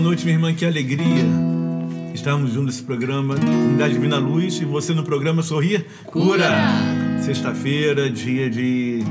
noite, 0.00 0.24
minha 0.24 0.36
irmã, 0.36 0.52
que 0.52 0.64
alegria 0.64 1.24
estarmos 2.12 2.50
juntos 2.50 2.74
nesse 2.74 2.82
programa 2.82 3.36
Comunidade 3.36 3.94
Divina 3.94 4.18
Luz 4.18 4.60
e 4.60 4.64
você 4.64 4.92
no 4.92 5.04
programa 5.04 5.42
Sorrir 5.42 5.86
Cura. 6.04 6.50
Sexta-feira, 7.20 8.10
dia 8.10 8.50
de 8.50 9.04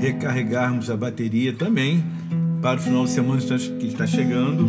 recarregarmos 0.00 0.88
a 0.88 0.96
bateria 0.96 1.52
também 1.52 2.02
para 2.62 2.80
o 2.80 2.82
final 2.82 3.04
de 3.04 3.10
semana 3.10 3.40
que 3.40 3.86
está 3.86 4.06
chegando, 4.06 4.66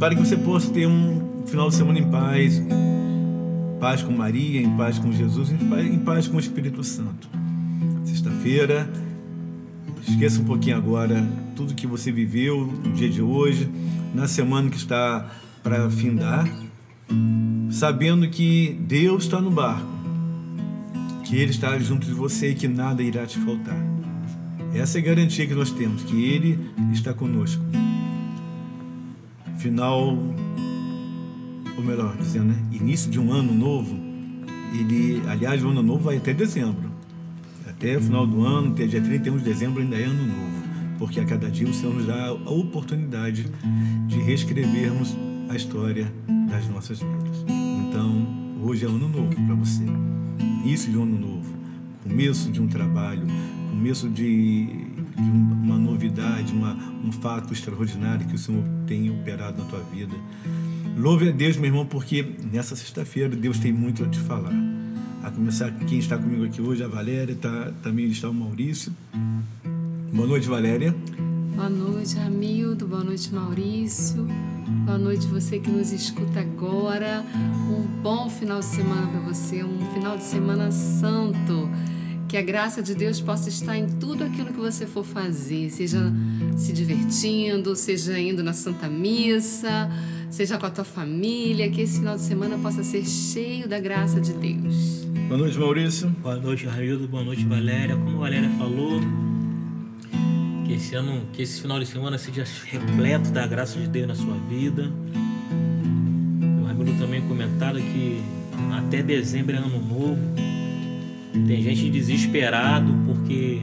para 0.00 0.14
que 0.14 0.20
você 0.20 0.36
possa 0.36 0.70
ter 0.72 0.88
um 0.88 1.44
final 1.46 1.68
de 1.68 1.76
semana 1.76 2.00
em 2.00 2.10
paz, 2.10 2.60
paz 3.78 4.02
com 4.02 4.12
Maria, 4.12 4.60
em 4.60 4.76
paz 4.76 4.98
com 4.98 5.12
Jesus, 5.12 5.50
em 5.50 5.98
paz 5.98 6.26
com 6.26 6.36
o 6.36 6.40
Espírito 6.40 6.82
Santo. 6.82 7.28
Sexta-feira, 8.04 8.90
esqueça 10.08 10.40
um 10.40 10.44
pouquinho 10.44 10.76
agora 10.76 11.24
tudo 11.62 11.74
que 11.74 11.86
você 11.86 12.10
viveu 12.10 12.66
no 12.66 12.92
dia 12.92 13.08
de 13.08 13.22
hoje, 13.22 13.70
na 14.12 14.26
semana 14.26 14.68
que 14.68 14.76
está 14.76 15.30
para 15.62 15.88
findar, 15.88 16.48
sabendo 17.70 18.28
que 18.28 18.76
Deus 18.80 19.24
está 19.24 19.40
no 19.40 19.48
barco, 19.50 19.86
que 21.24 21.36
Ele 21.36 21.52
está 21.52 21.78
junto 21.78 22.04
de 22.04 22.12
você 22.12 22.50
e 22.50 22.54
que 22.56 22.66
nada 22.66 23.00
irá 23.00 23.24
te 23.26 23.38
faltar. 23.38 23.76
Essa 24.74 24.98
é 24.98 25.00
a 25.00 25.04
garantia 25.04 25.46
que 25.46 25.54
nós 25.54 25.70
temos, 25.70 26.02
que 26.02 26.24
Ele 26.24 26.58
está 26.92 27.14
conosco. 27.14 27.62
Final, 29.58 30.18
ou 31.76 31.84
melhor 31.84 32.16
dizendo, 32.16 32.46
né? 32.46 32.56
início 32.72 33.08
de 33.08 33.20
um 33.20 33.32
ano 33.32 33.54
novo, 33.54 33.96
ele, 34.74 35.22
aliás, 35.28 35.62
o 35.62 35.68
ano 35.68 35.82
novo 35.82 36.02
vai 36.02 36.16
até 36.16 36.34
dezembro. 36.34 36.90
Até 37.68 37.96
o 37.96 38.00
final 38.00 38.26
do 38.26 38.44
ano, 38.44 38.72
até 38.72 38.84
dia 38.86 39.00
31 39.00 39.38
de 39.38 39.44
dezembro, 39.44 39.80
ainda 39.80 39.96
é 39.96 40.04
ano 40.04 40.26
novo. 40.26 40.61
Porque 41.02 41.18
a 41.18 41.24
cada 41.24 41.50
dia 41.50 41.68
o 41.68 41.74
Senhor 41.74 41.92
nos 41.92 42.06
dá 42.06 42.28
a 42.28 42.50
oportunidade 42.52 43.44
de 44.06 44.18
reescrevermos 44.20 45.16
a 45.48 45.56
história 45.56 46.06
das 46.48 46.68
nossas 46.68 47.00
vidas. 47.00 47.44
Então, 47.88 48.24
hoje 48.62 48.84
é 48.84 48.88
ano 48.88 49.08
novo 49.08 49.34
para 49.34 49.54
você. 49.56 49.82
Início 50.38 50.92
de 50.92 50.96
um 50.96 51.02
ano 51.02 51.18
novo. 51.18 51.54
Começo 52.04 52.52
de 52.52 52.62
um 52.62 52.68
trabalho. 52.68 53.26
Começo 53.70 54.08
de, 54.08 54.66
de 54.66 55.30
uma 55.64 55.76
novidade, 55.76 56.52
uma, 56.52 56.76
um 57.04 57.10
fato 57.10 57.52
extraordinário 57.52 58.24
que 58.28 58.36
o 58.36 58.38
Senhor 58.38 58.62
tem 58.86 59.10
operado 59.10 59.60
na 59.60 59.68
tua 59.68 59.80
vida. 59.80 60.14
Louve 60.96 61.30
a 61.30 61.32
Deus, 61.32 61.56
meu 61.56 61.66
irmão, 61.66 61.84
porque 61.84 62.24
nessa 62.52 62.76
sexta-feira 62.76 63.34
Deus 63.34 63.58
tem 63.58 63.72
muito 63.72 64.04
a 64.04 64.08
te 64.08 64.20
falar. 64.20 64.54
A 65.24 65.32
começar, 65.32 65.72
quem 65.84 65.98
está 65.98 66.16
comigo 66.16 66.44
aqui 66.44 66.62
hoje, 66.62 66.84
a 66.84 66.86
Valéria, 66.86 67.34
tá, 67.34 67.72
também 67.82 68.06
está 68.06 68.30
o 68.30 68.34
Maurício. 68.34 68.92
Boa 70.12 70.28
noite, 70.28 70.46
Valéria. 70.46 70.94
Boa 71.56 71.70
noite, 71.70 72.16
Ramildo. 72.16 72.86
Boa 72.86 73.02
noite, 73.02 73.32
Maurício. 73.32 74.28
Boa 74.84 74.98
noite, 74.98 75.26
você 75.26 75.58
que 75.58 75.70
nos 75.70 75.90
escuta 75.90 76.40
agora. 76.40 77.24
Um 77.34 78.02
bom 78.02 78.28
final 78.28 78.58
de 78.60 78.66
semana 78.66 79.06
para 79.06 79.20
você, 79.20 79.64
um 79.64 79.78
final 79.94 80.18
de 80.18 80.24
semana 80.24 80.70
santo. 80.70 81.66
Que 82.28 82.36
a 82.36 82.42
graça 82.42 82.82
de 82.82 82.94
Deus 82.94 83.22
possa 83.22 83.48
estar 83.48 83.74
em 83.74 83.86
tudo 83.86 84.22
aquilo 84.22 84.52
que 84.52 84.60
você 84.60 84.86
for 84.86 85.02
fazer, 85.02 85.70
seja 85.70 86.12
se 86.58 86.74
divertindo, 86.74 87.74
seja 87.74 88.18
indo 88.18 88.42
na 88.42 88.52
Santa 88.52 88.88
Missa, 88.88 89.90
seja 90.28 90.58
com 90.58 90.66
a 90.66 90.70
tua 90.70 90.84
família, 90.84 91.70
que 91.70 91.80
esse 91.80 92.00
final 92.00 92.16
de 92.16 92.22
semana 92.22 92.58
possa 92.58 92.84
ser 92.84 93.04
cheio 93.06 93.66
da 93.66 93.80
graça 93.80 94.20
de 94.20 94.34
Deus. 94.34 95.06
Boa 95.26 95.38
noite, 95.38 95.58
Maurício. 95.58 96.10
Boa 96.22 96.36
noite, 96.36 96.66
Raildo. 96.66 97.08
Boa 97.08 97.24
noite, 97.24 97.46
Valéria. 97.46 97.96
Como 97.96 98.18
a 98.18 98.20
Valéria 98.20 98.50
falou, 98.58 99.00
que 100.72 100.76
esse 100.76 100.94
ano, 100.94 101.22
que 101.32 101.42
esse 101.42 101.60
final 101.60 101.78
de 101.78 101.86
semana 101.86 102.16
seja 102.16 102.44
repleto 102.64 103.30
da 103.30 103.46
graça 103.46 103.78
de 103.78 103.86
Deus 103.86 104.08
na 104.08 104.14
sua 104.14 104.34
vida. 104.48 104.90
O 106.60 106.64
Ramiro 106.64 106.94
também 106.98 107.20
comentaram 107.22 107.78
que 107.78 108.22
até 108.72 109.02
dezembro 109.02 109.54
é 109.54 109.58
ano 109.58 109.68
novo. 109.68 110.18
Tem 111.46 111.62
gente 111.62 111.90
desesperado 111.90 112.92
porque 113.06 113.62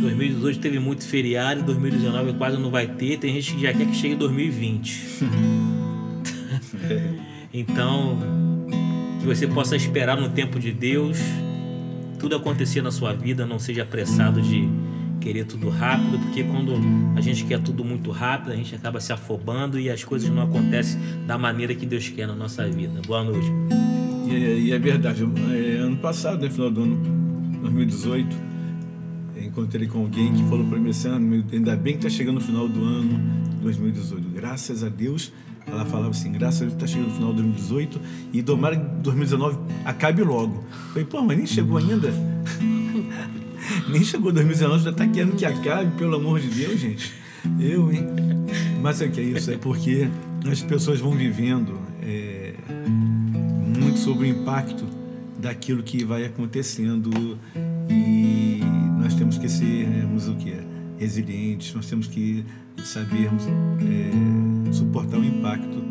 2018 0.00 0.60
teve 0.60 0.78
muito 0.78 1.06
feriado, 1.06 1.62
2019 1.62 2.34
quase 2.34 2.58
não 2.58 2.70
vai 2.70 2.86
ter. 2.86 3.18
Tem 3.18 3.32
gente 3.34 3.54
que 3.54 3.62
já 3.62 3.72
quer 3.72 3.86
que 3.86 3.94
chegue 3.94 4.14
2020. 4.14 5.06
então, 7.54 8.18
que 9.20 9.26
você 9.26 9.46
possa 9.46 9.76
esperar 9.76 10.20
no 10.20 10.28
tempo 10.28 10.60
de 10.60 10.72
Deus, 10.72 11.16
tudo 12.18 12.36
acontecer 12.36 12.82
na 12.82 12.90
sua 12.90 13.14
vida, 13.14 13.46
não 13.46 13.58
seja 13.58 13.82
apressado 13.82 14.42
de 14.42 14.68
querer 15.20 15.44
tudo 15.44 15.68
rápido, 15.68 16.18
porque 16.18 16.44
quando 16.44 16.74
a 17.16 17.20
gente 17.20 17.44
quer 17.44 17.60
tudo 17.60 17.84
muito 17.84 18.10
rápido, 18.10 18.52
a 18.52 18.56
gente 18.56 18.74
acaba 18.74 19.00
se 19.00 19.12
afobando 19.12 19.78
e 19.78 19.90
as 19.90 20.04
coisas 20.04 20.28
não 20.30 20.42
acontecem 20.42 21.00
da 21.26 21.36
maneira 21.36 21.74
que 21.74 21.86
Deus 21.86 22.08
quer 22.08 22.26
na 22.26 22.34
nossa 22.34 22.66
vida. 22.68 23.00
Boa 23.06 23.24
noite. 23.24 23.50
E, 24.26 24.34
é, 24.34 24.58
e 24.58 24.72
é 24.72 24.78
verdade, 24.78 25.22
é, 25.22 25.78
ano 25.78 25.96
passado, 25.96 26.36
no 26.36 26.42
né, 26.44 26.50
final 26.50 26.70
do 26.70 26.82
ano 26.82 26.96
2018, 27.62 28.36
encontrei 29.42 29.88
com 29.88 30.00
alguém 30.00 30.32
que 30.32 30.42
falou 30.44 30.66
para 30.66 30.78
mim 30.78 30.90
assim, 30.90 31.08
ah, 31.08 31.54
ainda 31.54 31.76
bem 31.76 31.94
que 31.94 32.06
está 32.06 32.10
chegando 32.10 32.36
no 32.36 32.40
final 32.40 32.68
do 32.68 32.84
ano 32.84 33.18
2018. 33.62 34.28
Graças 34.28 34.84
a 34.84 34.88
Deus, 34.88 35.32
ela 35.66 35.84
falava 35.84 36.10
assim, 36.10 36.30
graças 36.32 36.62
a 36.62 36.64
Deus 36.66 36.74
está 36.74 36.86
chegando 36.86 37.08
no 37.08 37.14
final 37.14 37.30
de 37.30 37.42
2018 37.42 38.00
e 38.32 38.42
tomara 38.42 38.76
que 38.76 38.84
2019 39.02 39.58
acabe 39.84 40.22
logo. 40.22 40.64
Eu 40.70 40.88
falei, 40.92 41.04
pô, 41.04 41.22
mas 41.22 41.36
nem 41.36 41.46
chegou 41.46 41.78
ainda. 41.78 42.12
Nem 43.90 44.04
chegou 44.04 44.32
2019, 44.32 44.84
já 44.84 44.90
está 44.90 45.06
querendo 45.06 45.36
que 45.36 45.46
acabe, 45.46 45.96
pelo 45.96 46.16
amor 46.16 46.40
de 46.40 46.48
Deus, 46.48 46.78
gente. 46.78 47.12
Eu, 47.58 47.90
hein? 47.92 48.06
Mas 48.80 49.00
é 49.00 49.08
que 49.08 49.20
é 49.20 49.24
isso, 49.24 49.50
é 49.50 49.56
porque 49.56 50.08
as 50.50 50.62
pessoas 50.62 51.00
vão 51.00 51.12
vivendo 51.12 51.78
é, 52.02 52.54
muito 53.80 53.98
sobre 53.98 54.26
o 54.26 54.30
impacto 54.30 54.84
daquilo 55.38 55.82
que 55.82 56.04
vai 56.04 56.24
acontecendo 56.24 57.38
e 57.88 58.60
nós 59.00 59.14
temos 59.14 59.38
que 59.38 59.48
sermos 59.48 60.28
o 60.28 60.34
que? 60.34 60.54
Resilientes, 60.98 61.72
nós 61.74 61.86
temos 61.86 62.08
que 62.08 62.44
sabermos 62.84 63.44
é, 63.46 64.72
suportar 64.72 65.18
o 65.18 65.24
impacto. 65.24 65.84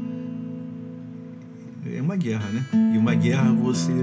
É 1.95 2.01
uma 2.01 2.17
guerra, 2.17 2.49
né? 2.49 2.65
E 2.93 2.97
uma 2.97 3.15
guerra 3.15 3.51
você 3.53 3.93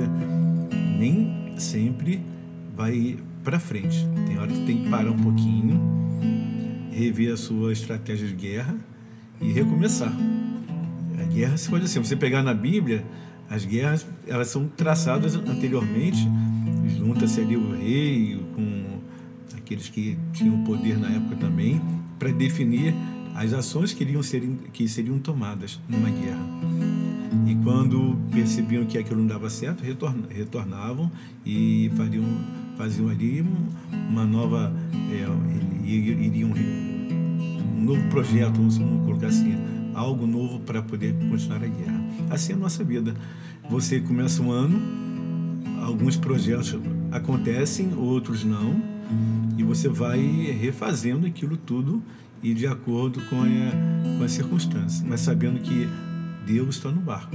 nem 0.99 1.55
sempre 1.59 2.23
vai 2.75 3.19
para 3.45 3.61
frente. 3.61 4.09
Tem 4.27 4.39
hora 4.39 4.49
que 4.49 4.65
tem 4.65 4.83
que 4.83 4.91
parar 4.91 5.11
um 5.11 5.19
pouquinho, 5.19 5.81
rever 6.91 7.33
a 7.33 7.37
sua 7.37 7.73
estratégia 7.73 8.27
de 8.27 8.35
guerra 8.35 8.75
e 9.41 9.53
recomeçar. 9.53 10.13
A 11.21 11.25
guerra 11.25 11.57
se 11.57 11.69
pode 11.69 11.85
assim, 11.85 12.03
você 12.03 12.17
pegar 12.17 12.43
na 12.43 12.55
Bíblia, 12.55 13.05
as 13.49 13.65
guerras 13.65 14.07
elas 14.27 14.49
são 14.49 14.67
traçadas 14.67 15.37
anteriormente, 15.37 16.27
junta-se 16.97 17.41
ali 17.41 17.57
o 17.57 17.73
rei 17.73 18.41
com 18.55 19.01
aqueles 19.57 19.89
que 19.89 20.17
tinham 20.33 20.65
poder 20.65 20.99
na 20.99 21.11
época 21.11 21.37
também, 21.37 21.81
para 22.19 22.31
definir 22.33 22.95
as 23.35 23.53
ações 23.53 23.93
que, 23.93 24.03
iriam 24.05 24.23
ser, 24.23 24.41
que 24.73 24.89
seriam 24.89 25.19
tomadas 25.19 25.81
numa 25.89 26.09
guerra. 26.09 26.47
E 27.47 27.55
quando 27.57 28.17
percebiam 28.33 28.87
que 28.87 28.97
aquilo 28.97 29.21
não 29.21 29.27
dava 29.27 29.51
certo, 29.51 29.83
retornavam 30.31 31.11
e 31.45 31.91
fariam 31.97 32.25
faziam 32.77 33.09
ali 33.09 33.45
uma 34.11 34.25
nova. 34.25 34.73
É, 35.11 35.27
iriam 35.87 36.51
um 36.51 37.85
novo 37.85 38.03
projeto, 38.09 38.55
vamos 38.55 38.79
colocar 38.79 39.27
assim, 39.27 39.55
algo 39.95 40.27
novo 40.27 40.61
para 40.61 40.83
poder 40.83 41.15
continuar 41.29 41.63
a 41.63 41.69
guerra. 41.69 42.05
Assim 42.31 42.53
é 42.53 42.55
a 42.55 42.59
nossa 42.59 42.83
vida. 42.83 43.15
Você 43.69 44.01
começa 44.01 44.43
um 44.43 44.51
ano, 44.51 44.81
alguns 45.83 46.17
projetos 46.17 46.77
acontecem, 47.13 47.95
outros 47.95 48.45
não, 48.45 48.83
e 49.57 49.63
você 49.63 49.89
vai 49.89 50.21
refazendo 50.61 51.27
aquilo 51.27 51.57
tudo 51.57 52.03
e 52.43 52.53
de 52.53 52.67
acordo 52.67 53.21
com, 53.31 53.43
a, 53.43 54.19
com 54.19 54.25
as 54.25 54.33
circunstâncias, 54.33 55.03
mas 55.03 55.21
sabendo 55.21 55.61
que 55.61 55.89
Deus 56.47 56.77
está 56.77 56.91
no 56.91 57.01
barco. 57.01 57.35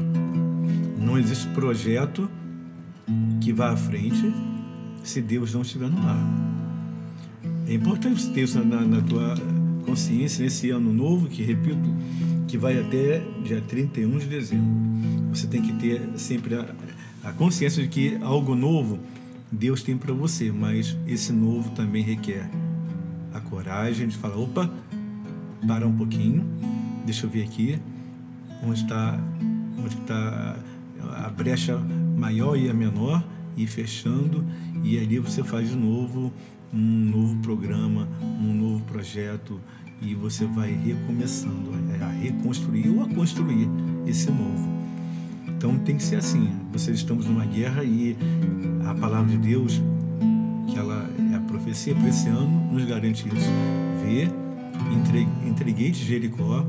Não 0.99 1.17
existe 1.17 1.47
projeto 1.49 2.29
que 3.41 3.51
vá 3.51 3.71
à 3.71 3.77
frente 3.77 4.31
se 5.09 5.21
Deus 5.21 5.53
não 5.53 5.61
estiver 5.61 5.89
no 5.89 5.99
mar. 5.99 6.19
É 7.67 7.73
importante 7.73 8.29
ter 8.29 8.43
isso 8.43 8.63
na, 8.63 8.81
na 8.81 9.01
tua 9.01 9.35
consciência 9.85 10.43
nesse 10.43 10.69
ano 10.69 10.93
novo, 10.93 11.27
que 11.27 11.41
repito, 11.43 11.89
que 12.47 12.57
vai 12.57 12.79
até 12.79 13.23
dia 13.43 13.59
31 13.61 14.19
de 14.19 14.27
dezembro. 14.27 14.67
Você 15.33 15.47
tem 15.47 15.61
que 15.61 15.73
ter 15.73 16.01
sempre 16.17 16.55
a, 16.55 16.75
a 17.23 17.31
consciência 17.33 17.81
de 17.81 17.89
que 17.89 18.17
algo 18.21 18.55
novo 18.55 18.99
Deus 19.51 19.81
tem 19.81 19.97
para 19.97 20.13
você, 20.13 20.51
mas 20.51 20.95
esse 21.07 21.33
novo 21.33 21.71
também 21.71 22.03
requer 22.03 22.47
a 23.33 23.39
coragem 23.39 24.07
de 24.07 24.15
falar: 24.15 24.37
opa, 24.37 24.69
para 25.65 25.87
um 25.87 25.95
pouquinho, 25.95 26.45
deixa 27.03 27.25
eu 27.25 27.29
ver 27.29 27.43
aqui 27.43 27.79
onde 28.63 28.81
está 28.81 29.19
onde 29.77 29.95
está 29.95 30.55
a 31.25 31.29
brecha 31.29 31.77
maior 32.17 32.55
e 32.55 32.69
a 32.69 32.73
menor 32.73 33.23
e 33.59 33.67
fechando 33.67 34.43
e 34.83 34.97
ali 34.97 35.19
você 35.19 35.43
faz 35.43 35.69
de 35.69 35.75
novo 35.75 36.31
um 36.73 36.79
novo 36.79 37.35
programa, 37.37 38.07
um 38.21 38.53
novo 38.53 38.83
projeto 38.85 39.59
e 40.01 40.15
você 40.15 40.45
vai 40.45 40.71
recomeçando 40.71 41.71
a 42.01 42.07
reconstruir 42.07 42.89
ou 42.89 43.03
a 43.03 43.09
construir 43.09 43.67
esse 44.07 44.31
novo. 44.31 44.69
Então 45.47 45.77
tem 45.79 45.97
que 45.97 46.03
ser 46.03 46.15
assim. 46.15 46.49
Vocês 46.71 46.97
estamos 46.97 47.25
numa 47.25 47.45
guerra 47.45 47.83
e 47.83 48.15
a 48.87 48.93
palavra 48.95 49.29
de 49.29 49.37
Deus, 49.37 49.81
que 50.67 50.77
ela 50.77 51.09
é 51.33 51.35
a 51.35 51.39
profecia 51.41 51.93
para 51.93 52.07
esse 52.07 52.29
ano, 52.29 52.71
nos 52.71 52.85
garante 52.85 53.27
isso. 53.27 53.51
Vê, 54.01 54.29
entreguei-te 55.45 56.05
Jericó, 56.05 56.65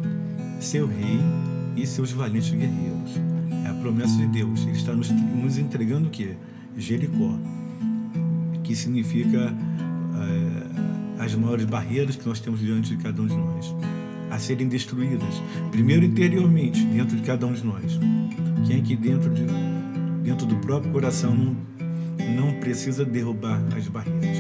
seu 0.58 0.88
rei 0.88 1.20
e 1.76 1.86
seus 1.86 2.10
valentes 2.10 2.50
guerreiros. 2.50 3.12
É 3.64 3.69
a 3.69 3.75
promessa 3.75 4.16
de 4.16 4.26
Deus. 4.26 4.62
Ele 4.62 4.72
está 4.72 4.93
nos, 4.93 5.10
nos 5.10 5.56
entregando 5.56 6.08
o 6.08 6.10
quê? 6.10 6.34
Jericó, 6.81 7.38
que 8.65 8.75
significa 8.75 9.55
é, 11.19 11.23
as 11.23 11.35
maiores 11.35 11.65
barreiras 11.65 12.17
que 12.17 12.27
nós 12.27 12.41
temos 12.41 12.61
diante 12.61 12.97
de 12.97 13.03
cada 13.03 13.21
um 13.21 13.27
de 13.27 13.37
nós 13.37 13.75
a 14.31 14.38
serem 14.38 14.69
destruídas. 14.69 15.43
Primeiro 15.71 16.05
interiormente, 16.05 16.82
dentro 16.85 17.17
de 17.17 17.23
cada 17.23 17.47
um 17.47 17.53
de 17.53 17.65
nós. 17.65 17.99
Quem 18.67 18.79
aqui 18.79 18.97
dentro, 18.97 19.32
de, 19.35 19.44
dentro 20.23 20.47
do 20.47 20.56
próprio 20.56 20.93
coração 20.93 21.35
não, 21.35 21.56
não 22.37 22.61
precisa 22.61 23.05
derrubar 23.05 23.61
as 23.77 23.88
barreiras. 23.88 24.38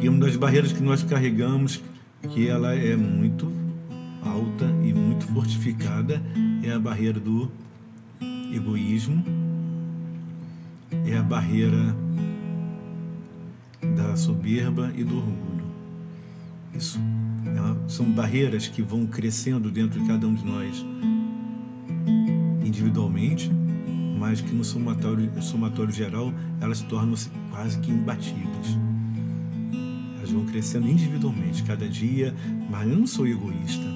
E 0.00 0.08
uma 0.08 0.20
das 0.20 0.36
barreiras 0.36 0.72
que 0.72 0.82
nós 0.82 1.02
carregamos, 1.02 1.82
que 2.30 2.48
ela 2.48 2.74
é 2.74 2.96
muito 2.96 3.52
alta 4.22 4.64
e 4.82 4.92
muito 4.94 5.26
fortificada, 5.26 6.22
é 6.62 6.72
a 6.72 6.78
barreira 6.78 7.20
do 7.20 7.50
egoísmo, 8.54 9.22
é 11.06 11.16
a 11.16 11.22
barreira 11.22 11.94
da 13.96 14.16
soberba 14.16 14.92
e 14.96 15.04
do 15.04 15.16
orgulho. 15.16 15.48
Isso 16.74 16.98
são 17.86 18.10
barreiras 18.10 18.68
que 18.68 18.82
vão 18.82 19.06
crescendo 19.06 19.70
dentro 19.70 20.00
de 20.00 20.06
cada 20.06 20.26
um 20.26 20.34
de 20.34 20.44
nós 20.44 20.84
individualmente, 22.62 23.50
mas 24.18 24.40
que 24.40 24.54
no 24.54 24.62
somatório, 24.62 25.30
somatório 25.42 25.92
geral 25.92 26.32
elas 26.60 26.82
tornam-se 26.82 27.30
quase 27.50 27.78
que 27.78 27.90
imbatíveis. 27.90 28.76
Elas 30.18 30.30
vão 30.30 30.44
crescendo 30.44 30.86
individualmente, 30.88 31.62
cada 31.62 31.88
dia, 31.88 32.34
mas 32.70 32.88
eu 32.88 32.98
não 32.98 33.06
sou 33.06 33.26
egoísta. 33.26 33.86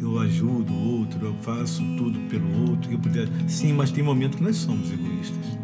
Eu 0.00 0.18
ajudo 0.18 0.72
o 0.72 0.98
outro, 0.98 1.26
eu 1.26 1.34
faço 1.42 1.82
tudo 1.96 2.18
pelo 2.28 2.70
outro. 2.70 2.90
Eu 2.90 2.98
puder... 2.98 3.28
Sim, 3.48 3.72
mas 3.72 3.90
tem 3.90 4.02
momentos 4.02 4.36
que 4.36 4.42
nós 4.42 4.56
somos 4.56 4.90
egoístas. 4.90 5.63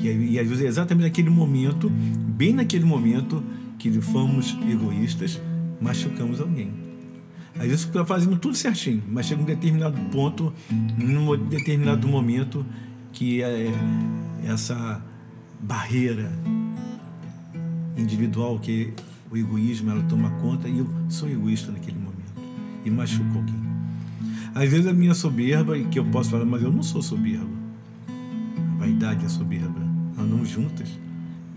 E, 0.00 0.32
e 0.32 0.38
às 0.38 0.48
vezes 0.48 0.64
é 0.64 0.68
exatamente 0.68 1.04
naquele 1.04 1.30
momento, 1.30 1.90
bem 1.90 2.52
naquele 2.52 2.84
momento, 2.84 3.42
que 3.78 3.90
fomos 4.00 4.56
egoístas, 4.68 5.40
machucamos 5.80 6.40
alguém. 6.40 6.72
Às 7.56 7.66
vezes 7.66 7.80
está 7.84 8.04
fazendo 8.04 8.36
tudo 8.36 8.54
certinho, 8.54 9.02
mas 9.08 9.26
chega 9.26 9.42
um 9.42 9.44
determinado 9.44 9.98
ponto, 10.10 10.52
num 10.96 11.36
determinado 11.48 12.06
momento, 12.06 12.64
que 13.12 13.42
é 13.42 13.72
essa 14.44 15.04
barreira 15.60 16.30
individual, 17.96 18.58
que 18.58 18.92
o 19.30 19.36
egoísmo 19.36 19.90
ela 19.90 20.02
toma 20.04 20.30
conta 20.42 20.68
e 20.68 20.78
eu 20.78 20.88
sou 21.08 21.28
egoísta 21.28 21.70
naquele 21.70 21.98
momento 21.98 22.20
e 22.84 22.90
machuco 22.90 23.36
alguém. 23.36 23.60
Às 24.54 24.70
vezes 24.70 24.86
a 24.86 24.92
minha 24.92 25.14
soberba, 25.14 25.78
que 25.78 25.98
eu 25.98 26.04
posso 26.06 26.30
falar, 26.30 26.44
mas 26.44 26.62
eu 26.62 26.72
não 26.72 26.82
sou 26.82 27.02
soberba. 27.02 27.60
A 28.74 28.78
vaidade 28.78 29.22
e 29.22 29.26
a 29.26 29.28
soberba 29.28 29.89
andam 30.20 30.44
juntas 30.44 30.88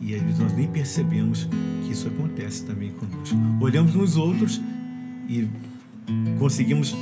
e 0.02 0.14
às 0.16 0.22
vezes 0.22 0.40
nós 0.40 0.54
nem 0.54 0.68
percebemos 0.68 1.48
que 1.86 1.92
isso 1.92 2.08
acontece 2.08 2.66
também 2.66 2.92
conosco. 2.92 3.38
Olhamos 3.62 3.96
nos 3.96 4.18
outros 4.18 4.62
e 5.30 5.48
conseguimos 6.38 6.94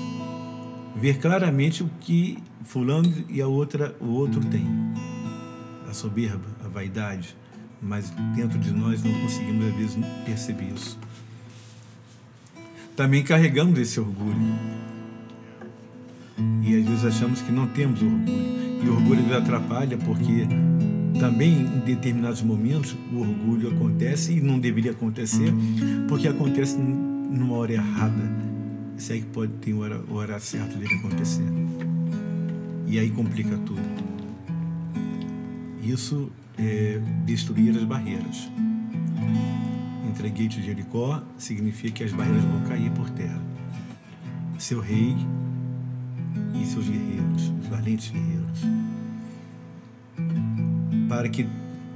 ver 0.95 1.17
claramente 1.17 1.83
o 1.83 1.89
que 1.99 2.37
fulano 2.63 3.11
e 3.27 3.41
a 3.41 3.47
outra 3.47 3.95
o 3.99 4.07
outro 4.07 4.39
tem. 4.45 4.67
A 5.89 5.93
soberba, 5.93 6.45
a 6.63 6.68
vaidade, 6.68 7.35
mas 7.81 8.11
dentro 8.35 8.59
de 8.59 8.71
nós 8.71 9.03
não 9.03 9.11
conseguimos 9.21 9.65
às 9.65 9.73
vezes 9.73 9.97
perceber 10.23 10.71
isso. 10.75 10.97
Também 12.95 13.23
carregamos 13.23 13.80
esse 13.80 13.99
orgulho. 13.99 14.37
E 16.63 16.77
às 16.77 16.85
vezes 16.85 17.06
achamos 17.06 17.41
que 17.41 17.51
não 17.51 17.68
temos 17.68 18.01
orgulho. 18.01 18.61
E 18.83 18.87
o 18.87 18.94
orgulho 18.94 19.23
nos 19.23 19.33
atrapalha 19.33 19.97
porque 19.97 20.47
também 21.19 21.61
em 21.61 21.80
determinados 21.80 22.41
momentos 22.41 22.95
o 23.11 23.19
orgulho 23.19 23.69
acontece 23.69 24.33
e 24.33 24.41
não 24.41 24.59
deveria 24.59 24.91
acontecer 24.91 25.53
porque 26.07 26.27
acontece 26.27 26.77
numa 26.77 27.56
hora 27.56 27.73
errada. 27.73 28.31
Isso 28.97 29.13
aí 29.13 29.21
que 29.21 29.27
pode 29.27 29.51
ter 29.53 29.73
hora, 29.73 30.01
hora 30.09 30.39
certa 30.39 30.77
dele 30.77 30.94
acontecer. 30.95 31.45
E 32.87 32.99
aí 32.99 33.09
complica 33.09 33.57
tudo. 33.65 33.81
Isso 35.81 36.31
é 36.57 37.01
destruir 37.25 37.75
as 37.75 37.83
barreiras. 37.83 38.49
Entreguei-te 40.07 40.61
Jericó 40.61 41.23
significa 41.37 41.94
que 41.94 42.03
as 42.03 42.11
barreiras 42.11 42.44
vão 42.44 42.61
cair 42.61 42.91
por 42.91 43.09
terra. 43.09 43.41
Seu 44.59 44.80
rei 44.80 45.15
e 46.61 46.65
seus 46.65 46.87
guerreiros, 46.87 47.51
os 47.61 47.68
valentes 47.68 48.11
guerreiros 48.11 48.91
para 51.11 51.27
que 51.27 51.45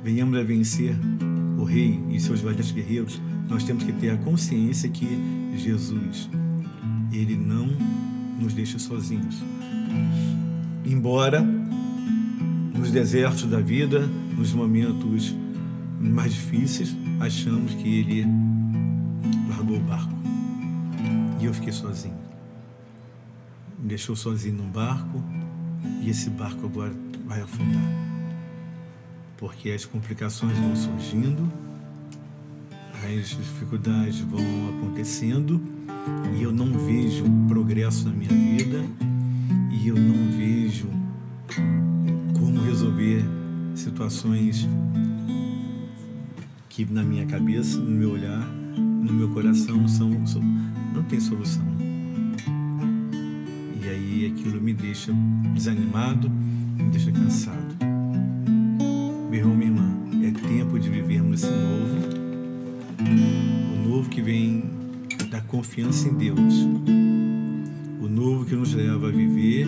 venhamos 0.03 0.37
a 0.37 0.43
vencer 0.43 0.93
o 1.57 1.63
Rei 1.63 2.03
e 2.09 2.19
seus 2.19 2.41
valentes 2.41 2.69
guerreiros, 2.71 3.21
nós 3.47 3.63
temos 3.63 3.85
que 3.85 3.93
ter 3.93 4.09
a 4.09 4.17
consciência 4.17 4.89
que 4.89 5.07
Jesus, 5.55 6.29
Ele 7.13 7.37
não 7.37 7.65
nos 8.37 8.53
deixa 8.53 8.77
sozinhos. 8.77 9.41
Embora 10.85 11.41
nos 12.77 12.91
desertos 12.91 13.45
da 13.45 13.61
vida, 13.61 14.05
nos 14.37 14.51
momentos 14.51 15.33
mais 15.97 16.33
difíceis, 16.33 16.93
achamos 17.21 17.73
que 17.73 17.87
Ele 17.87 18.25
largou 19.47 19.77
o 19.77 19.83
barco. 19.83 20.13
E 21.39 21.45
eu 21.45 21.53
fiquei 21.53 21.71
sozinho. 21.71 22.19
Me 23.79 23.87
deixou 23.87 24.13
sozinho 24.13 24.57
num 24.57 24.69
barco 24.69 25.23
e 26.01 26.09
esse 26.09 26.29
barco 26.29 26.65
agora 26.65 26.91
vai 27.25 27.39
afundar 27.39 28.04
porque 29.37 29.69
as 29.71 29.85
complicações 29.85 30.57
vão 30.57 30.75
surgindo, 30.75 31.51
as 33.03 33.29
dificuldades 33.29 34.19
vão 34.19 34.39
acontecendo 34.77 35.61
e 36.37 36.43
eu 36.43 36.51
não 36.51 36.71
vejo 36.77 37.25
progresso 37.47 38.07
na 38.07 38.15
minha 38.15 38.29
vida 38.29 38.83
e 39.71 39.87
eu 39.87 39.95
não 39.95 40.31
vejo 40.31 40.87
como 42.39 42.61
resolver 42.63 43.23
situações 43.75 44.67
que 46.69 46.85
na 46.85 47.03
minha 47.03 47.25
cabeça, 47.25 47.77
no 47.77 47.89
meu 47.91 48.11
olhar, 48.11 48.45
no 48.75 49.13
meu 49.13 49.29
coração 49.29 49.87
são, 49.87 50.25
são 50.27 50.41
não 50.93 51.03
tem 51.03 51.19
solução. 51.19 51.63
E 53.81 53.87
aí 53.87 54.33
aquilo 54.33 54.59
me 54.59 54.73
deixa 54.73 55.13
desanimado, 55.53 56.29
me 56.29 56.89
deixa 56.89 57.11
cansado. 57.11 57.64
Confiança 65.75 66.07
em 66.07 66.13
Deus, 66.13 66.53
o 67.99 68.07
novo 68.07 68.45
que 68.45 68.55
nos 68.55 68.73
leva 68.73 69.09
a 69.09 69.11
viver 69.11 69.67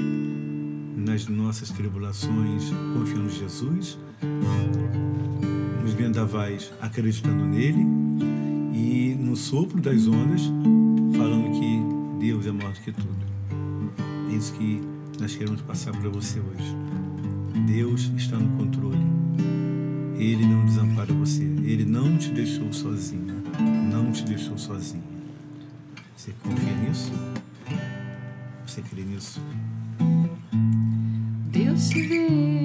nas 0.96 1.28
nossas 1.28 1.70
tribulações 1.70 2.64
confiando 2.94 3.26
em 3.26 3.30
Jesus, 3.30 4.00
nos 5.84 5.94
vendavais 5.96 6.72
acreditando 6.80 7.44
nele 7.44 7.86
e 8.74 9.18
no 9.20 9.36
sopro 9.36 9.82
das 9.82 10.08
ondas 10.08 10.44
falando 11.18 11.52
que 11.60 12.26
Deus 12.26 12.48
é 12.48 12.54
maior 12.54 12.72
do 12.72 12.80
que 12.80 12.94
tudo. 12.94 13.28
É 14.32 14.34
isso 14.34 14.54
que 14.54 14.82
nós 15.20 15.36
queremos 15.36 15.60
passar 15.60 15.92
para 15.92 16.08
você 16.08 16.40
hoje. 16.40 16.74
Deus 17.68 18.14
está 18.16 18.38
no 18.38 18.56
controle. 18.56 19.06
Ele 20.18 20.46
não 20.46 20.64
desampara 20.66 21.14
você. 21.14 21.44
Ele 21.44 21.84
não 21.84 22.18
te 22.18 22.32
deixou 22.32 22.72
sozinho. 22.72 23.44
Não 23.92 24.10
te 24.10 24.24
deixou 24.24 24.58
sozinho. 24.58 25.17
Você 26.28 26.34
confia 26.44 26.76
nisso? 26.76 27.14
Você 28.66 28.82
crê 28.82 29.02
nisso? 29.04 29.40
Deus 31.50 31.88
te 31.88 32.02
vê. 32.02 32.57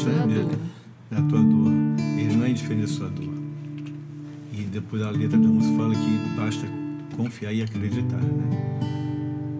Indiferente 0.00 0.34
da 0.34 0.42
dor. 0.42 0.58
da 1.10 1.22
tua 1.28 1.42
dor. 1.42 1.72
Ele 2.18 2.36
não 2.36 2.44
é 2.44 2.50
indiferente 2.50 2.82
da 2.82 2.88
sua 2.88 3.08
dor. 3.08 3.34
E 4.52 4.62
depois 4.62 5.02
a 5.02 5.10
letra 5.10 5.38
da 5.38 5.48
música 5.48 5.76
fala 5.76 5.94
que 5.94 6.36
basta 6.36 6.66
confiar 7.16 7.52
e 7.52 7.62
acreditar, 7.62 8.20
né? 8.20 8.80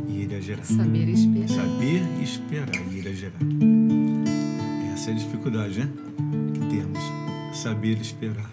E 0.08 0.22
ele 0.22 0.34
é 0.34 0.40
gerar. 0.40 0.64
Saber 0.64 1.08
esperar. 1.08 1.48
Saber 1.48 2.22
esperar 2.22 2.92
e 2.92 2.98
ele 2.98 3.08
é 3.08 3.14
gerar. 3.14 3.38
Essa 4.94 5.10
é 5.10 5.12
a 5.12 5.16
dificuldade, 5.16 5.78
né? 5.80 5.88
Que 6.54 6.60
temos. 6.76 6.98
Saber 7.52 8.00
esperar. 8.00 8.50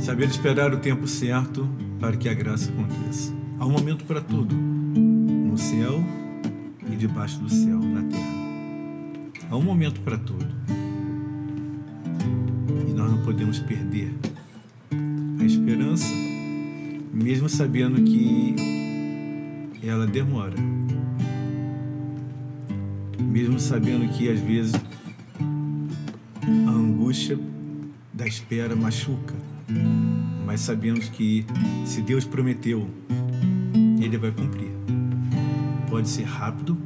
Saber 0.00 0.28
esperar 0.28 0.74
o 0.74 0.78
tempo 0.78 1.06
certo 1.06 1.68
para 1.98 2.16
que 2.16 2.28
a 2.28 2.34
graça 2.34 2.70
aconteça. 2.70 3.32
Há 3.58 3.66
um 3.66 3.70
momento 3.70 4.04
para 4.04 4.20
tudo. 4.20 4.54
No 4.54 5.56
céu 5.56 6.04
e 6.90 6.96
debaixo 6.96 7.38
do 7.40 7.48
céu. 7.48 7.73
Há 9.54 9.56
um 9.56 9.62
momento 9.62 10.00
para 10.00 10.18
tudo. 10.18 10.44
E 12.88 12.92
nós 12.92 13.08
não 13.08 13.22
podemos 13.22 13.60
perder 13.60 14.12
a 15.38 15.44
esperança, 15.44 16.12
mesmo 17.12 17.48
sabendo 17.48 18.02
que 18.02 18.56
ela 19.80 20.08
demora. 20.08 20.56
Mesmo 23.20 23.60
sabendo 23.60 24.08
que 24.08 24.28
às 24.28 24.40
vezes 24.40 24.74
a 26.66 26.70
angústia 26.70 27.38
da 28.12 28.26
espera 28.26 28.74
machuca, 28.74 29.36
mas 30.44 30.62
sabemos 30.62 31.08
que 31.08 31.46
se 31.86 32.02
Deus 32.02 32.24
prometeu, 32.24 32.90
Ele 34.02 34.18
vai 34.18 34.32
cumprir. 34.32 34.72
Pode 35.88 36.08
ser 36.08 36.24
rápido 36.24 36.76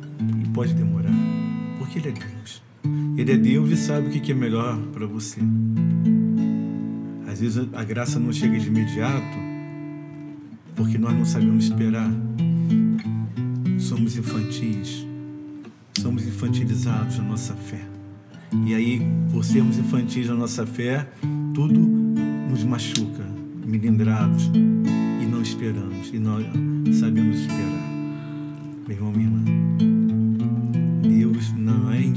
e 0.44 0.48
pode 0.50 0.75
demorar, 0.75 1.14
porque 1.98 2.08
Ele 2.08 2.08
é 2.08 2.12
Deus. 2.12 2.62
Ele 3.16 3.32
é 3.32 3.36
Deus 3.36 3.70
e 3.70 3.76
sabe 3.76 4.08
o 4.08 4.10
que 4.10 4.20
que 4.20 4.32
é 4.32 4.34
melhor 4.34 4.78
para 4.92 5.06
você. 5.06 5.40
Às 7.26 7.40
vezes 7.40 7.68
a 7.72 7.84
graça 7.84 8.18
não 8.18 8.32
chega 8.32 8.58
de 8.58 8.68
imediato, 8.68 9.38
porque 10.76 10.96
nós 10.96 11.12
não 11.14 11.24
sabemos 11.24 11.64
esperar. 11.64 12.10
Somos 13.78 14.16
infantis, 14.16 15.04
somos 15.98 16.26
infantilizados 16.26 17.18
na 17.18 17.24
nossa 17.24 17.54
fé. 17.54 17.80
E 18.66 18.74
aí, 18.74 19.02
por 19.32 19.44
sermos 19.44 19.78
infantis 19.78 20.28
na 20.28 20.34
nossa 20.34 20.66
fé, 20.66 21.06
tudo 21.54 21.78
nos 21.78 22.64
machuca, 22.64 23.24
melindrados, 23.66 24.50
e 25.22 25.26
não 25.26 25.42
esperamos, 25.42 26.10
e 26.12 26.18
nós 26.18 26.46
sabemos 26.98 27.40
esperar. 27.40 27.88
Meu 28.86 28.96
irmão, 28.96 29.12
minha 29.12 29.26
irmã, 29.26 29.44
não 30.08 30.17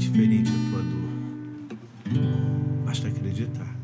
indiferente 0.02 0.50
à 0.50 0.70
tua 0.70 0.82
dor. 0.82 2.24
Basta 2.84 3.08
acreditar. 3.08 3.81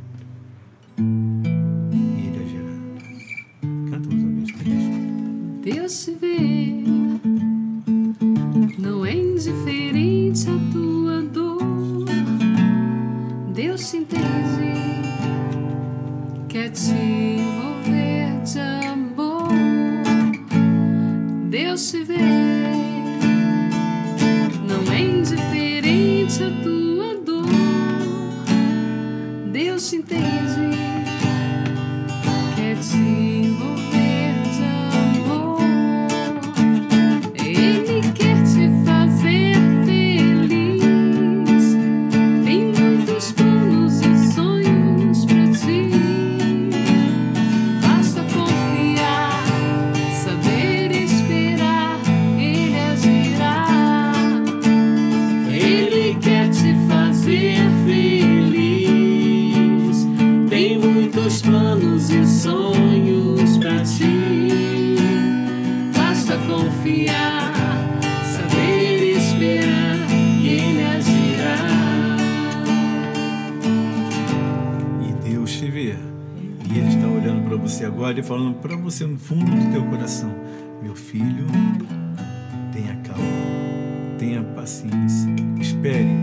Agora 78.08 78.20
e 78.20 78.22
falando 78.22 78.54
para 78.60 78.76
você 78.76 79.06
no 79.06 79.18
fundo 79.18 79.50
do 79.50 79.72
teu 79.72 79.84
coração: 79.86 80.32
Meu 80.82 80.94
filho, 80.94 81.46
tenha 82.72 82.96
calma, 82.96 84.16
tenha 84.18 84.42
paciência, 84.42 85.28
espere, 85.60 86.16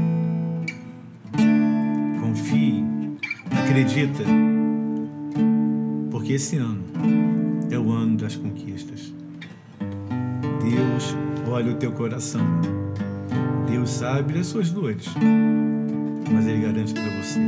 confie, 2.21 2.83
acredita, 3.51 4.23
porque 6.09 6.33
esse 6.33 6.57
ano 6.57 6.83
é 7.69 7.77
o 7.77 7.91
ano 7.91 8.17
das 8.17 8.35
conquistas. 8.35 9.14
Deus 10.69 11.15
olha 11.47 11.71
o 11.71 11.75
teu 11.75 11.91
coração. 11.91 12.41
Deus 13.69 13.89
sabe 13.89 14.33
das 14.33 14.47
suas 14.47 14.71
dores, 14.71 15.05
mas 16.31 16.47
Ele 16.47 16.61
garante 16.61 16.93
para 16.93 17.03
você 17.21 17.39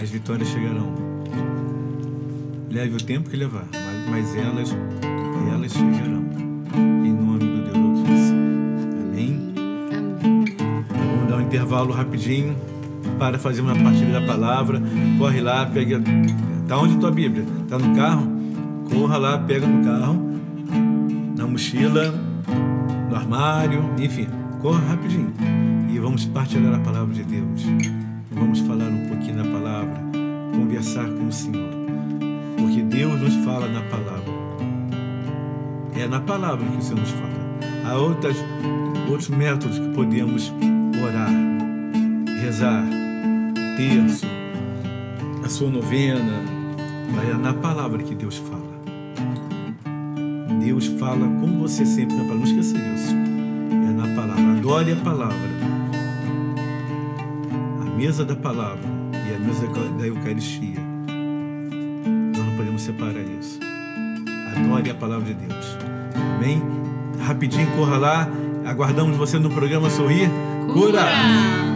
as 0.00 0.10
vitórias 0.10 0.48
chegarão. 0.48 0.94
Leve 2.70 2.96
o 2.96 3.02
tempo 3.02 3.28
que 3.28 3.36
levar, 3.36 3.66
mas, 4.10 4.34
elas, 4.36 4.74
elas 5.52 5.72
chegarão. 5.72 6.22
Em 6.74 7.12
nome 7.12 7.38
do 7.40 7.62
Deus 7.64 7.76
Altíssimo. 7.76 8.40
Amém? 9.02 9.52
Amém. 9.56 10.56
Vamos 10.88 11.28
dar 11.28 11.36
um 11.36 11.40
intervalo 11.42 11.92
rapidinho 11.92 12.56
para 13.18 13.38
fazer 13.38 13.60
uma 13.60 13.74
partilha 13.74 14.20
da 14.20 14.26
palavra. 14.26 14.80
Corre 15.18 15.40
lá, 15.40 15.66
pega. 15.66 16.00
Tá 16.66 16.78
onde 16.78 16.96
tua 16.96 17.10
Bíblia? 17.10 17.44
Tá 17.68 17.78
no 17.78 17.94
carro? 17.94 18.41
Corra 18.92 19.16
lá, 19.16 19.38
pega 19.38 19.66
no 19.66 19.82
carro, 19.82 20.20
na 21.34 21.46
mochila, 21.46 22.12
no 23.08 23.16
armário, 23.16 23.90
enfim, 23.98 24.28
corra 24.60 24.80
rapidinho. 24.80 25.32
E 25.90 25.98
vamos 25.98 26.26
partilhar 26.26 26.74
a 26.74 26.78
palavra 26.78 27.14
de 27.14 27.24
Deus. 27.24 27.62
Vamos 28.30 28.60
falar 28.60 28.88
um 28.88 29.08
pouquinho 29.08 29.36
da 29.36 29.44
palavra, 29.44 29.94
conversar 30.52 31.06
com 31.06 31.26
o 31.26 31.32
Senhor. 31.32 31.70
Porque 32.58 32.82
Deus 32.82 33.18
nos 33.18 33.34
fala 33.44 33.66
na 33.66 33.80
palavra. 33.82 34.32
É 35.98 36.06
na 36.06 36.20
palavra 36.20 36.66
que 36.66 36.76
o 36.76 36.82
Senhor 36.82 37.00
nos 37.00 37.10
fala. 37.10 37.32
Há 37.86 37.96
outras, 37.96 38.36
outros 39.08 39.30
métodos 39.30 39.78
que 39.78 39.88
podemos 39.88 40.52
orar, 41.02 41.30
rezar, 42.42 42.84
terço, 43.76 44.26
a 45.42 45.48
sua 45.48 45.70
novena, 45.70 46.40
mas 47.14 47.30
é 47.30 47.34
na 47.34 47.54
palavra 47.54 48.02
que 48.02 48.14
Deus 48.14 48.36
fala. 48.36 48.71
Deus 50.64 50.86
fala 50.86 51.26
com 51.40 51.58
você 51.58 51.84
sempre 51.84 52.14
na 52.14 52.22
palavra. 52.22 52.38
Não 52.38 52.44
esqueça 52.44 52.78
disso. 52.78 53.14
É 53.14 53.92
na 53.92 54.14
palavra. 54.14 54.58
Adore 54.58 54.92
a 54.92 54.96
palavra. 54.96 55.50
A 57.80 57.96
mesa 57.96 58.24
da 58.24 58.36
palavra 58.36 58.88
e 59.12 59.34
a 59.34 59.38
mesa 59.38 59.66
da 59.98 60.06
Eucaristia. 60.06 60.80
Nós 62.36 62.46
não 62.46 62.56
podemos 62.56 62.82
separar 62.82 63.22
isso. 63.40 63.58
Adore 64.56 64.90
a 64.90 64.94
palavra 64.94 65.26
de 65.26 65.34
Deus. 65.34 65.76
Amém? 66.36 66.62
Rapidinho, 67.18 67.66
corra 67.76 67.96
lá. 67.96 68.28
Aguardamos 68.64 69.16
você 69.16 69.38
no 69.38 69.50
programa 69.50 69.90
Sorrir. 69.90 70.30
Cura! 70.72 71.02
Vou 71.02 71.71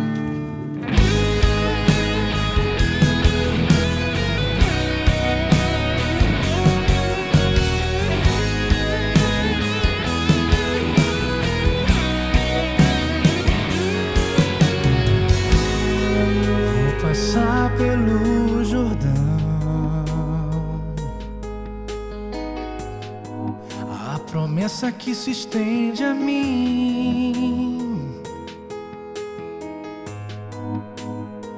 que 25.07 25.15
se 25.15 25.31
estende 25.31 26.03
a 26.03 26.13
mim. 26.13 28.21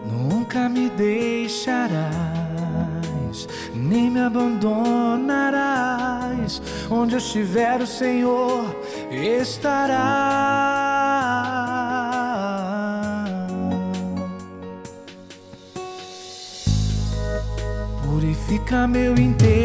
Nunca 0.05 0.69
me 0.69 0.91
deixarás, 0.91 2.13
nem 3.75 4.11
me 4.11 4.21
abandonarás. 4.21 6.61
Onde 6.91 7.15
eu 7.15 7.19
estiver, 7.19 7.81
o 7.81 7.87
Senhor 7.87 8.77
estará. 9.11 9.97
Purifica 18.05 18.87
meu 18.87 19.15
inteiro 19.15 19.58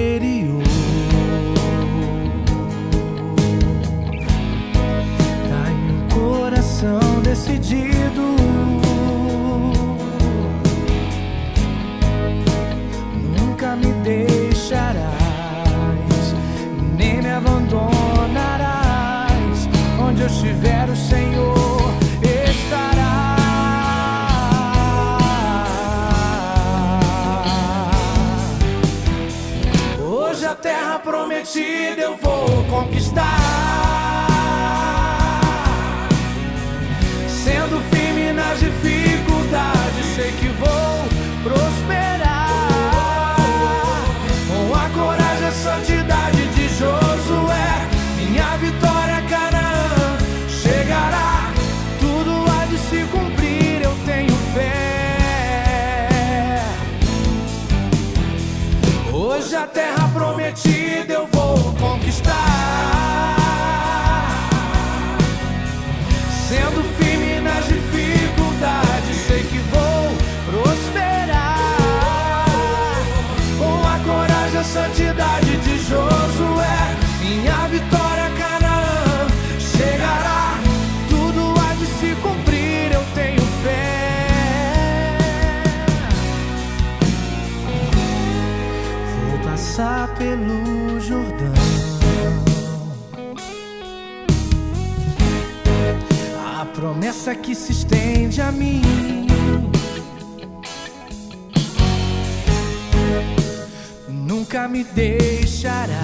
deixarás, 104.94 105.98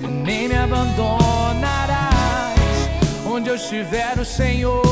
nem 0.00 0.48
me 0.48 0.56
abandonarás. 0.56 2.10
Onde 3.26 3.50
eu 3.50 3.56
estiver, 3.56 4.18
o 4.18 4.24
Senhor 4.24 4.89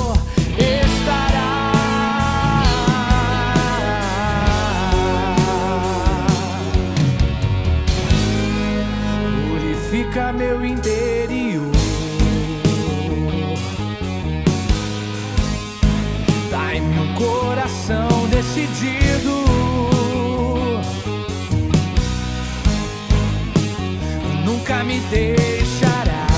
me 24.88 24.98
deixarás, 25.00 26.28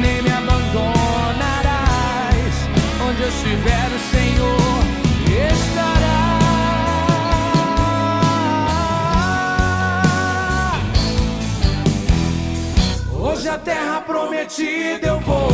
nem 0.00 0.20
me 0.20 0.30
abandonarás. 0.30 0.94
Onde 3.08 3.22
eu 3.22 3.28
estiver, 3.28 3.86
o 3.86 4.00
Senhor 4.10 4.82
estará. 5.54 6.40
Hoje 13.12 13.48
a 13.48 13.58
terra 13.58 14.00
prometida 14.00 15.06
eu 15.06 15.20
vou. 15.20 15.51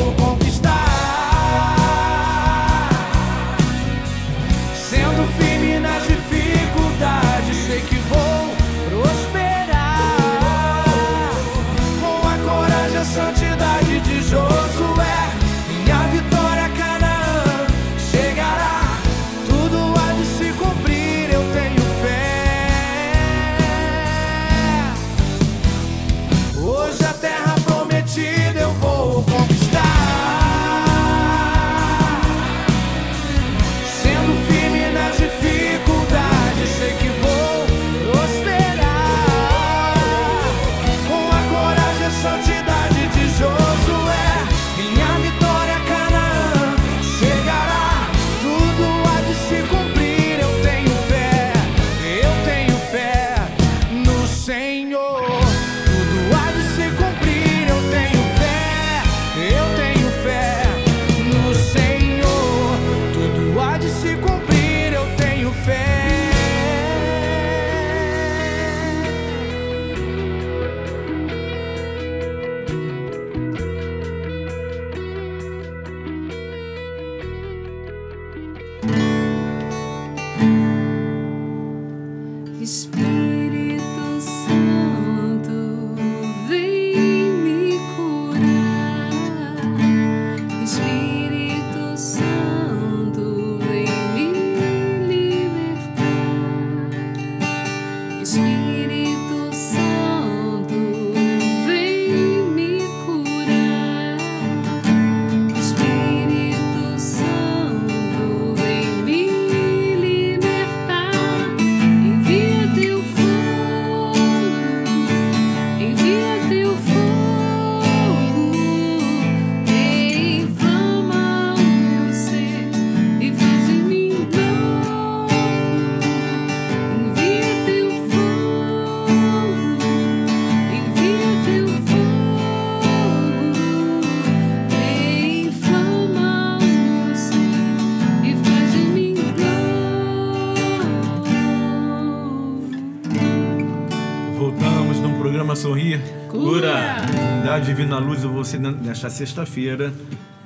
Você 148.39 148.57
nesta 148.57 149.11
sexta-feira, 149.11 149.93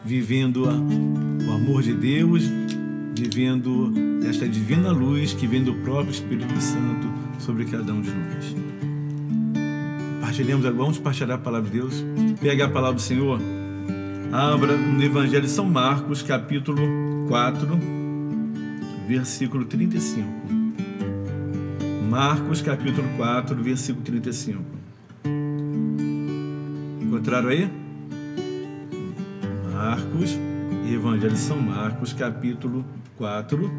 vivendo 0.03 0.65
o 0.65 1.53
amor 1.53 1.83
de 1.83 1.93
Deus, 1.93 2.43
vivendo 3.15 3.93
esta 4.27 4.49
divina 4.49 4.91
luz 4.91 5.35
que 5.35 5.47
vem 5.47 5.63
do 5.63 5.75
próprio 5.75 6.11
Espírito 6.11 6.59
Santo 6.59 7.07
sobre 7.39 7.67
cada 7.67 7.93
um 7.93 8.01
de 8.01 8.09
nós. 8.09 8.57
Partilhemos 10.23 10.65
agora, 10.65 10.85
vamos 10.85 10.99
partilhar 10.99 11.33
a 11.33 11.39
palavra 11.39 11.69
de 11.69 11.79
Deus. 11.81 12.03
Pega 12.41 12.65
a 12.65 12.69
palavra 12.71 12.95
do 12.95 13.03
Senhor. 13.03 13.39
Abra 14.33 14.75
no 14.75 15.03
Evangelho 15.03 15.43
de 15.43 15.51
São 15.51 15.67
Marcos, 15.67 16.23
capítulo 16.23 16.81
4, 17.29 17.79
versículo 19.07 19.67
35. 19.67 20.27
Marcos, 22.09 22.63
capítulo 22.63 23.07
4, 23.19 23.55
versículo 23.63 24.03
35. 24.03 24.63
Encontraram 27.03 27.51
aí? 27.51 27.82
Marcos, 29.93 30.39
Evangelho 30.91 31.35
de 31.35 31.39
São 31.39 31.61
Marcos, 31.61 32.15
capítulo 32.15 32.83
4, 33.19 33.71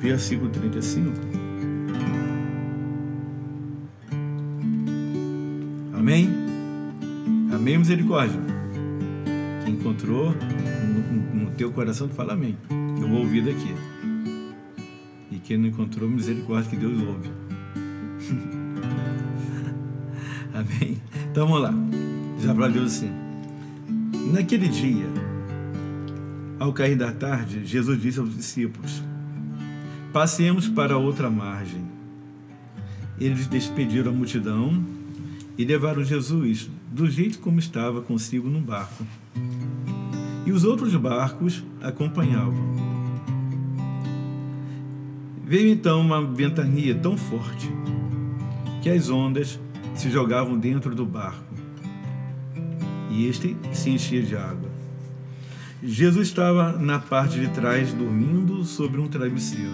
versículo 0.00 0.48
35. 0.48 1.12
Amém? 5.92 6.30
Amém, 7.54 7.76
misericórdia. 7.76 8.40
Quem 9.66 9.74
encontrou 9.74 10.32
no, 10.32 11.44
no 11.44 11.50
teu 11.50 11.70
coração, 11.70 12.08
fala 12.08 12.32
amém. 12.32 12.56
Eu 12.98 13.08
vou 13.08 13.18
ouvir 13.18 13.44
daqui. 13.44 13.74
E 15.30 15.38
quem 15.38 15.58
não 15.58 15.68
encontrou, 15.68 16.08
misericórdia 16.08 16.70
que 16.70 16.76
Deus 16.78 16.98
ouve. 16.98 17.30
amém? 20.56 20.98
Então 21.30 21.46
vamos 21.46 21.62
lá. 21.62 21.85
Já 22.46 22.54
para 22.54 22.68
assim. 22.80 23.10
Naquele 24.32 24.68
dia, 24.68 25.08
ao 26.60 26.72
cair 26.72 26.96
da 26.96 27.10
tarde, 27.10 27.66
Jesus 27.66 28.00
disse 28.00 28.20
aos 28.20 28.36
discípulos: 28.36 29.02
Passemos 30.12 30.68
para 30.68 30.96
outra 30.96 31.28
margem. 31.28 31.84
Eles 33.18 33.48
despediram 33.48 34.12
a 34.12 34.14
multidão 34.14 34.80
e 35.58 35.64
levaram 35.64 36.04
Jesus 36.04 36.70
do 36.92 37.10
jeito 37.10 37.40
como 37.40 37.58
estava 37.58 38.00
consigo 38.00 38.48
no 38.48 38.60
barco. 38.60 39.04
E 40.46 40.52
os 40.52 40.62
outros 40.62 40.94
barcos 40.94 41.64
acompanhavam. 41.82 42.76
Veio 45.44 45.68
então 45.68 46.00
uma 46.00 46.24
ventania 46.24 46.94
tão 46.94 47.16
forte 47.16 47.68
que 48.82 48.88
as 48.88 49.10
ondas 49.10 49.58
se 49.96 50.08
jogavam 50.12 50.56
dentro 50.56 50.94
do 50.94 51.04
barco 51.04 51.55
e 53.16 53.28
este 53.28 53.56
se 53.72 53.90
enchia 53.90 54.22
de 54.22 54.36
água. 54.36 54.68
Jesus 55.82 56.28
estava 56.28 56.72
na 56.72 56.98
parte 56.98 57.40
de 57.40 57.48
trás 57.48 57.92
dormindo 57.92 58.62
sobre 58.64 59.00
um 59.00 59.08
travesseiro. 59.08 59.72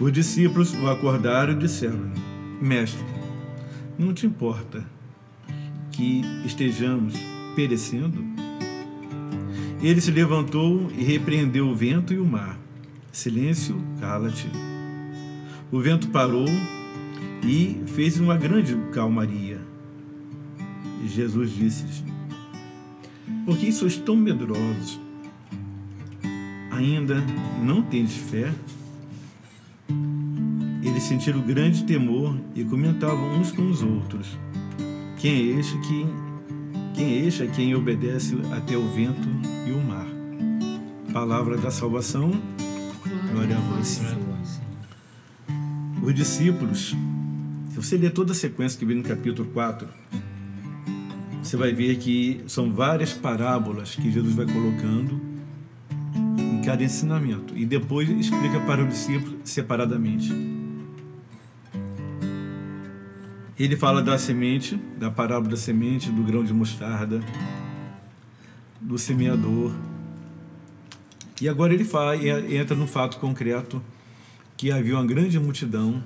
Os 0.00 0.12
discípulos 0.12 0.74
o 0.74 0.88
acordaram 0.88 1.52
e 1.52 1.56
disseram-lhe: 1.56 2.20
Mestre, 2.60 3.04
não 3.96 4.12
te 4.12 4.26
importa 4.26 4.84
que 5.92 6.22
estejamos 6.44 7.14
perecendo? 7.54 8.24
Ele 9.80 10.00
se 10.00 10.10
levantou 10.10 10.90
e 10.96 11.04
repreendeu 11.04 11.68
o 11.68 11.74
vento 11.74 12.12
e 12.12 12.18
o 12.18 12.24
mar. 12.24 12.58
Silêncio, 13.12 13.80
cala-te. 14.00 14.48
O 15.70 15.78
vento 15.78 16.08
parou 16.08 16.48
e 17.46 17.80
fez 17.86 18.18
uma 18.18 18.36
grande 18.36 18.74
calmaria. 18.92 19.73
E 21.04 21.08
Jesus 21.08 21.50
disse-lhes: 21.50 22.02
Por 23.44 23.58
que 23.58 23.70
sois 23.70 23.98
tão 23.98 24.16
medrosos? 24.16 24.98
Ainda 26.70 27.22
não 27.62 27.82
tendes 27.82 28.16
fé? 28.16 28.50
Eles 30.82 31.02
sentiram 31.02 31.42
grande 31.42 31.84
temor 31.84 32.38
e 32.54 32.64
comentavam 32.64 33.38
uns 33.38 33.52
com 33.52 33.68
os 33.68 33.82
outros: 33.82 34.38
Quem 35.18 35.32
é 35.32 35.58
este 35.58 35.78
que 35.80 36.06
quem 36.94 37.06
é 37.06 37.26
este 37.26 37.46
quem 37.48 37.74
obedece 37.74 38.36
até 38.52 38.76
o 38.76 38.88
vento 38.88 39.28
e 39.66 39.72
o 39.72 39.82
mar? 39.82 40.06
Palavra 41.12 41.58
da 41.58 41.70
salvação. 41.70 42.30
Glória 43.30 43.58
a 43.58 43.60
vós, 43.60 43.86
Senhor. 43.86 44.16
Os 46.02 46.14
discípulos, 46.14 46.94
se 47.70 47.76
você 47.76 47.96
ler 47.96 48.12
toda 48.12 48.32
a 48.32 48.34
sequência 48.34 48.78
que 48.78 48.84
vem 48.84 48.96
no 48.96 49.02
capítulo 49.02 49.48
4, 49.50 49.88
você 51.44 51.58
vai 51.58 51.74
ver 51.74 51.98
que 51.98 52.42
são 52.46 52.72
várias 52.72 53.12
parábolas 53.12 53.94
que 53.94 54.10
Jesus 54.10 54.34
vai 54.34 54.46
colocando 54.46 55.20
em 56.38 56.62
cada 56.62 56.82
ensinamento 56.82 57.54
e 57.54 57.66
depois 57.66 58.08
explica 58.08 58.58
para 58.60 58.82
os 58.82 58.88
discípulos 58.88 59.36
separadamente. 59.44 60.32
Ele 63.58 63.76
fala 63.76 64.02
da 64.02 64.16
semente, 64.16 64.76
da 64.98 65.10
parábola 65.10 65.50
da 65.50 65.56
semente, 65.56 66.10
do 66.10 66.22
grão 66.24 66.42
de 66.42 66.54
mostarda, 66.54 67.20
do 68.80 68.96
semeador. 68.96 69.70
E 71.42 71.48
agora 71.48 71.74
ele 71.74 71.84
fala, 71.84 72.16
entra 72.16 72.74
no 72.74 72.86
fato 72.86 73.18
concreto 73.18 73.82
que 74.56 74.72
havia 74.72 74.94
uma 74.94 75.04
grande 75.04 75.38
multidão, 75.38 76.02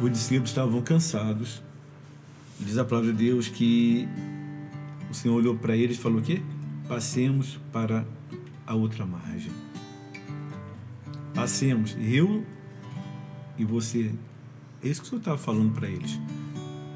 os 0.00 0.10
discípulos 0.10 0.50
estavam 0.50 0.82
cansados. 0.82 1.62
Diz 2.58 2.76
a 2.76 2.84
palavra 2.84 3.12
de 3.12 3.24
Deus 3.24 3.46
que 3.46 4.08
o 5.10 5.14
Senhor 5.14 5.34
olhou 5.34 5.56
para 5.56 5.76
eles 5.76 5.96
e 5.96 6.00
falou 6.00 6.18
o 6.18 6.22
quê? 6.22 6.42
Passemos 6.88 7.58
para 7.72 8.06
a 8.66 8.74
outra 8.74 9.06
margem. 9.06 9.52
Passemos, 11.34 11.96
eu 12.00 12.44
e 13.56 13.64
você. 13.64 14.12
É 14.82 14.88
isso 14.88 15.00
que 15.00 15.06
o 15.06 15.10
Senhor 15.10 15.20
estava 15.20 15.38
falando 15.38 15.72
para 15.72 15.88
eles. 15.88 16.18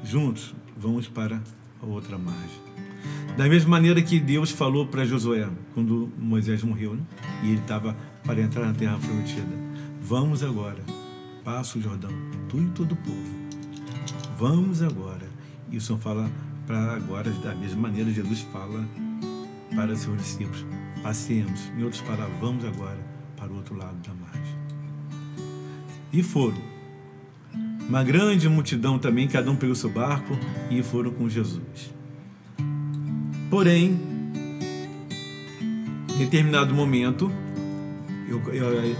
Juntos, 0.03 0.53
vamos 0.77 1.07
para 1.07 1.41
a 1.81 1.85
outra 1.85 2.17
margem. 2.17 2.61
Da 3.37 3.47
mesma 3.47 3.71
maneira 3.71 4.01
que 4.01 4.19
Deus 4.19 4.51
falou 4.51 4.85
para 4.85 5.05
Josué, 5.05 5.49
quando 5.73 6.11
Moisés 6.17 6.63
morreu, 6.63 6.93
né? 6.93 7.01
e 7.41 7.51
ele 7.51 7.61
estava 7.61 7.95
para 8.23 8.41
entrar 8.41 8.65
na 8.65 8.73
terra 8.73 8.97
prometida: 8.97 9.47
Vamos 10.01 10.43
agora, 10.43 10.83
passa 11.43 11.77
o 11.77 11.81
Jordão, 11.81 12.11
tu 12.47 12.59
e 12.59 12.67
todo 12.69 12.91
o 12.91 12.97
povo. 12.97 13.43
Vamos 14.37 14.81
agora. 14.81 15.31
E 15.71 15.77
o 15.77 15.81
Senhor 15.81 15.99
fala 15.99 16.29
para 16.65 16.93
agora, 16.93 17.29
da 17.29 17.53
mesma 17.55 17.81
maneira, 17.81 18.11
Jesus 18.11 18.41
fala 18.51 18.85
para 19.75 19.95
seus 19.95 20.17
discípulos: 20.17 20.65
Passemos. 21.01 21.71
Em 21.77 21.83
outras 21.83 22.01
palavras, 22.01 22.39
vamos 22.39 22.63
agora 22.65 22.99
para 23.35 23.51
o 23.51 23.55
outro 23.55 23.75
lado 23.75 23.97
da 23.97 24.13
margem. 24.13 24.55
E 26.11 26.23
foram. 26.23 26.73
Uma 27.87 28.03
grande 28.03 28.47
multidão 28.47 28.97
também, 28.97 29.27
cada 29.27 29.51
um 29.51 29.55
pegou 29.55 29.75
seu 29.75 29.89
barco 29.89 30.37
e 30.71 30.81
foram 30.81 31.11
com 31.11 31.27
Jesus. 31.27 31.91
Porém, 33.49 33.99
em 36.13 36.17
determinado 36.17 36.73
momento, 36.73 37.29
eu, 38.27 38.41
eu, 38.53 38.95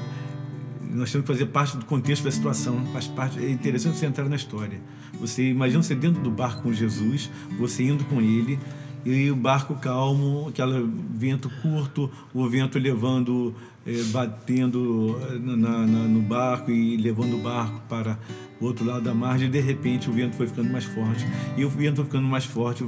nós 0.91 1.11
temos 1.11 1.25
que 1.25 1.33
fazer 1.33 1.45
parte 1.47 1.77
do 1.77 1.85
contexto 1.85 2.23
da 2.23 2.31
situação, 2.31 2.85
faz 2.91 3.07
parte, 3.07 3.39
é 3.39 3.49
interessante 3.49 3.97
você 3.97 4.05
entrar 4.05 4.25
na 4.25 4.35
história. 4.35 4.81
Você 5.19 5.49
imagina 5.49 5.81
você 5.81 5.95
dentro 5.95 6.21
do 6.21 6.31
barco 6.31 6.63
com 6.63 6.73
Jesus, 6.73 7.29
você 7.57 7.83
indo 7.83 8.03
com 8.05 8.21
ele, 8.21 8.59
e 9.05 9.29
o 9.29 9.35
barco 9.35 9.75
calmo, 9.75 10.47
aquele 10.47 10.89
vento 11.13 11.49
curto, 11.61 12.09
o 12.33 12.47
vento 12.47 12.79
levando, 12.79 13.53
eh, 13.85 14.01
batendo 14.11 15.19
na, 15.41 15.55
na, 15.57 15.85
no 15.85 16.21
barco 16.21 16.71
e 16.71 16.95
levando 16.95 17.35
o 17.35 17.39
barco 17.39 17.81
para 17.89 18.17
o 18.61 18.65
outro 18.65 18.85
lado 18.85 19.01
da 19.01 19.13
margem. 19.13 19.49
E 19.49 19.51
de 19.51 19.59
repente 19.59 20.09
o 20.09 20.13
vento 20.13 20.37
foi 20.37 20.47
ficando 20.47 20.71
mais 20.71 20.85
forte, 20.85 21.25
e 21.57 21.65
o 21.65 21.69
vento 21.69 21.97
foi 21.97 22.05
ficando 22.05 22.27
mais 22.27 22.45
forte, 22.45 22.85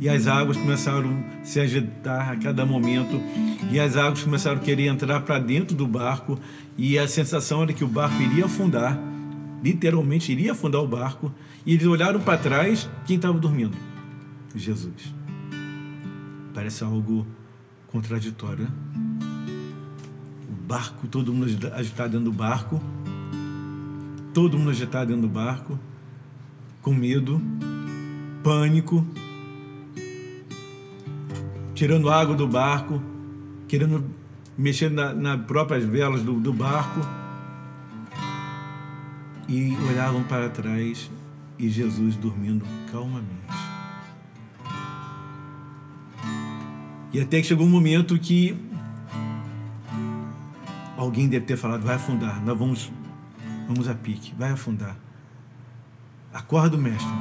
e 0.00 0.08
as 0.08 0.26
águas 0.26 0.56
começaram 0.56 1.22
a 1.42 1.44
se 1.44 1.60
agitar 1.60 2.30
a 2.30 2.36
cada 2.36 2.64
momento, 2.64 3.20
e 3.70 3.78
as 3.78 3.98
águas 3.98 4.22
começaram 4.22 4.56
a 4.56 4.60
querer 4.60 4.86
entrar 4.86 5.20
para 5.20 5.38
dentro 5.38 5.76
do 5.76 5.86
barco, 5.86 6.38
e 6.78 6.98
a 6.98 7.06
sensação 7.06 7.62
era 7.62 7.72
que 7.74 7.84
o 7.84 7.88
barco 7.88 8.20
iria 8.22 8.46
afundar, 8.46 8.98
literalmente 9.64 10.30
iria 10.30 10.52
afundar 10.52 10.82
o 10.82 10.86
barco, 10.86 11.32
e 11.64 11.72
eles 11.72 11.86
olharam 11.86 12.20
para 12.20 12.36
trás, 12.36 12.88
quem 13.06 13.16
estava 13.16 13.38
dormindo? 13.38 13.74
Jesus. 14.54 15.14
Parece 16.52 16.84
algo 16.84 17.26
contraditório, 17.88 18.64
né? 18.64 18.70
O 20.50 20.66
barco, 20.66 21.08
todo 21.08 21.32
mundo 21.32 21.46
agitado 21.72 22.10
dentro 22.10 22.30
do 22.30 22.32
barco, 22.32 22.78
todo 24.34 24.58
mundo 24.58 24.70
agitado 24.70 25.06
dentro 25.06 25.22
do 25.22 25.32
barco, 25.32 25.78
com 26.82 26.92
medo, 26.92 27.40
pânico, 28.42 29.06
tirando 31.74 32.10
água 32.10 32.36
do 32.36 32.46
barco, 32.46 33.02
querendo 33.66 34.04
mexer 34.58 34.90
nas 34.90 35.16
na 35.16 35.38
próprias 35.38 35.84
velas 35.84 36.22
do, 36.22 36.34
do 36.34 36.52
barco. 36.52 37.23
E 39.48 39.76
olhavam 39.88 40.22
para 40.24 40.48
trás 40.48 41.10
e 41.58 41.68
Jesus 41.68 42.16
dormindo 42.16 42.64
calmamente. 42.90 43.34
E 47.12 47.20
até 47.20 47.40
que 47.40 47.46
chegou 47.46 47.66
um 47.66 47.70
momento 47.70 48.18
que 48.18 48.56
alguém 50.96 51.28
deve 51.28 51.46
ter 51.46 51.56
falado: 51.56 51.82
vai 51.82 51.94
afundar, 51.94 52.42
nós 52.44 52.58
vamos, 52.58 52.92
vamos 53.68 53.88
a 53.88 53.94
pique, 53.94 54.34
vai 54.36 54.50
afundar. 54.50 54.96
Acorda 56.32 56.76
o 56.76 56.80
mestre, 56.80 57.12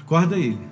acorda 0.00 0.36
ele. 0.36 0.68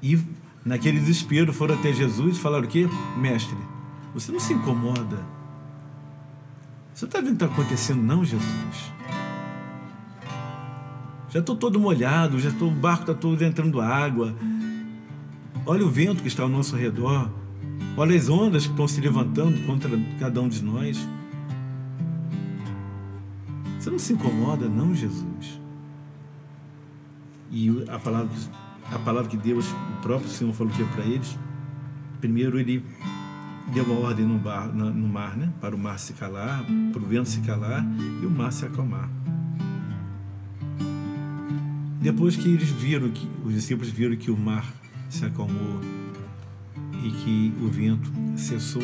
E 0.00 0.20
naquele 0.64 1.00
desespero 1.00 1.52
foram 1.52 1.74
até 1.74 1.92
Jesus 1.92 2.36
e 2.36 2.40
falaram: 2.40 2.64
o 2.64 2.68
quê? 2.68 2.88
Mestre, 3.16 3.58
você 4.14 4.30
não 4.30 4.38
se 4.38 4.52
incomoda? 4.52 5.31
Você 6.94 7.06
está 7.06 7.20
vendo 7.20 7.34
o 7.34 7.36
que 7.36 7.44
está 7.44 7.46
acontecendo, 7.46 8.02
não, 8.02 8.24
Jesus? 8.24 8.92
Já 11.30 11.40
estou 11.40 11.56
todo 11.56 11.80
molhado, 11.80 12.38
já 12.38 12.50
tô, 12.52 12.66
o 12.66 12.70
barco 12.70 13.02
está 13.04 13.14
todo 13.14 13.40
entrando 13.42 13.80
água. 13.80 14.34
Olha 15.64 15.84
o 15.86 15.88
vento 15.88 16.20
que 16.20 16.28
está 16.28 16.42
ao 16.42 16.48
nosso 16.48 16.76
redor. 16.76 17.30
Olha 17.96 18.16
as 18.16 18.28
ondas 18.28 18.66
que 18.66 18.72
estão 18.72 18.86
se 18.86 19.00
levantando 19.00 19.66
contra 19.66 19.90
cada 20.18 20.40
um 20.42 20.48
de 20.48 20.62
nós. 20.62 21.08
Você 23.78 23.90
não 23.90 23.98
se 23.98 24.12
incomoda, 24.12 24.68
não, 24.68 24.94
Jesus? 24.94 25.60
E 27.50 27.84
a 27.88 27.98
palavra, 27.98 28.30
a 28.92 28.98
palavra 28.98 29.30
que 29.30 29.36
Deus, 29.36 29.66
o 29.70 30.02
próprio 30.02 30.28
Senhor 30.28 30.52
falou 30.52 30.72
que 30.72 30.82
é 30.82 30.86
para 30.86 31.04
eles, 31.04 31.38
primeiro 32.20 32.60
ele 32.60 32.84
deu 33.72 33.84
uma 33.84 33.98
ordem 33.98 34.26
no, 34.26 34.38
bar, 34.38 34.68
no 34.68 35.08
mar, 35.08 35.36
né? 35.36 35.50
para 35.60 35.74
o 35.74 35.78
mar 35.78 35.98
se 35.98 36.12
calar, 36.12 36.64
para 36.92 37.02
o 37.02 37.06
vento 37.06 37.28
se 37.28 37.40
calar 37.40 37.84
e 38.22 38.26
o 38.26 38.30
mar 38.30 38.52
se 38.52 38.64
acalmar. 38.66 39.08
Depois 42.00 42.36
que 42.36 42.48
eles 42.48 42.68
viram 42.68 43.10
que 43.10 43.28
os 43.44 43.54
discípulos 43.54 43.90
viram 43.90 44.16
que 44.16 44.30
o 44.30 44.36
mar 44.36 44.66
se 45.08 45.24
acalmou 45.24 45.80
e 47.02 47.10
que 47.10 47.54
o 47.62 47.68
vento 47.68 48.12
cessou, 48.36 48.82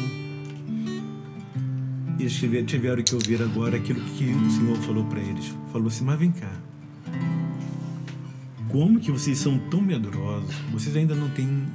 eles 2.19 2.35
tiveram 2.67 3.03
que 3.03 3.15
ouvir 3.15 3.43
agora 3.43 3.77
aquilo 3.77 4.01
que 4.01 4.25
o 4.25 4.51
Senhor 4.51 4.77
falou 4.79 5.05
para 5.05 5.21
eles. 5.21 5.55
Falou 5.73 5.89
assim: 5.89 6.05
Mas 6.05 6.19
vem 6.19 6.31
cá, 6.31 6.53
como 8.69 9.01
que 9.01 9.11
vocês 9.11 9.39
são 9.39 9.59
tão 9.71 9.81
medrosos? 9.81 10.55
Vocês 10.73 10.97
ainda 10.97 11.15
não 11.15 11.29
têm, 11.31 11.67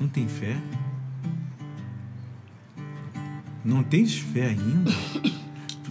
não 0.00 0.08
têm 0.08 0.28
fé? 0.28 0.56
Não 3.64 3.82
tens 3.82 4.16
fé 4.18 4.48
ainda? 4.48 4.92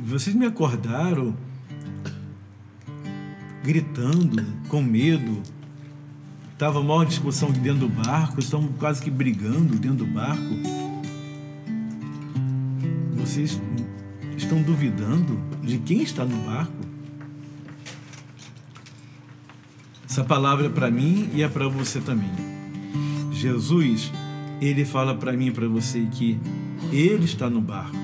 Vocês 0.06 0.36
me 0.36 0.46
acordaram 0.46 1.36
gritando, 3.64 4.46
com 4.68 4.82
medo. 4.82 5.42
Estava 6.52 6.80
uma 6.80 7.06
discussão 7.06 7.52
dentro 7.52 7.88
do 7.88 7.90
barco, 7.90 8.40
estão 8.40 8.68
quase 8.74 9.02
que 9.02 9.10
brigando 9.10 9.76
dentro 9.76 10.06
do 10.06 10.06
barco. 10.06 10.56
Vocês 13.16 13.60
estão 14.38 14.62
duvidando 14.62 15.42
de 15.64 15.80
quem 15.80 16.04
está 16.04 16.24
no 16.24 16.38
barco? 16.46 16.74
Essa 20.08 20.24
palavra 20.24 20.68
é 20.68 20.70
para 20.70 20.92
mim 20.92 21.30
e 21.34 21.42
é 21.42 21.48
para 21.48 21.68
você 21.68 22.00
também. 22.00 22.30
Jesus, 23.32 24.12
ele 24.62 24.86
fala 24.86 25.16
para 25.16 25.34
mim 25.34 25.48
e 25.48 25.52
para 25.52 25.68
você 25.68 26.08
que 26.12 26.40
ele 26.94 27.26
está 27.26 27.50
no 27.50 27.60
barco. 27.60 27.96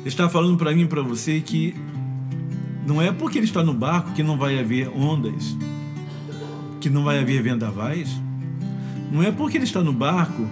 Ele 0.00 0.08
está 0.08 0.28
falando 0.28 0.56
para 0.56 0.72
mim 0.72 0.82
e 0.82 0.86
para 0.86 1.02
você 1.02 1.40
que 1.40 1.74
não 2.86 3.02
é 3.02 3.12
porque 3.12 3.38
ele 3.38 3.46
está 3.46 3.62
no 3.62 3.74
barco 3.74 4.12
que 4.12 4.22
não 4.22 4.38
vai 4.38 4.58
haver 4.58 4.88
ondas, 4.88 5.56
que 6.80 6.88
não 6.88 7.04
vai 7.04 7.18
haver 7.18 7.42
vendavais. 7.42 8.08
Não 9.10 9.22
é 9.22 9.30
porque 9.30 9.58
ele 9.58 9.64
está 9.64 9.82
no 9.82 9.92
barco 9.92 10.48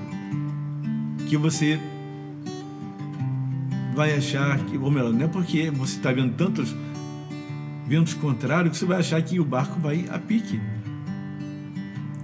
que 1.29 1.37
você 1.37 1.81
vai 3.95 4.15
achar 4.17 4.59
que, 4.65 4.77
ou 4.77 4.91
melhor, 4.91 5.13
não 5.13 5.25
é 5.25 5.29
porque 5.29 5.71
você 5.71 5.97
está 5.97 6.13
vendo 6.13 6.35
tantos 6.35 6.75
ventos 7.87 8.15
contrários 8.15 8.73
que 8.73 8.79
você 8.79 8.87
vai 8.87 8.99
achar 8.99 9.23
que 9.23 9.39
o 9.39 9.45
barco 9.45 9.79
vai 9.81 10.07
a 10.11 10.19
pique. 10.19 10.61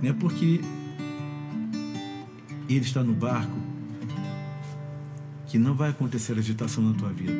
Não 0.02 0.10
é 0.10 0.12
porque 0.12 0.60
ele 2.68 2.84
está 2.84 3.02
no 3.02 3.12
barco 3.12 3.59
que 5.50 5.58
não 5.58 5.74
vai 5.74 5.90
acontecer 5.90 6.38
agitação 6.38 6.84
na 6.84 6.94
tua 6.94 7.08
vida. 7.08 7.32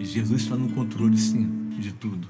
Jesus 0.00 0.42
está 0.42 0.56
no 0.56 0.68
controle, 0.70 1.16
sim, 1.16 1.70
de 1.78 1.92
tudo. 1.92 2.26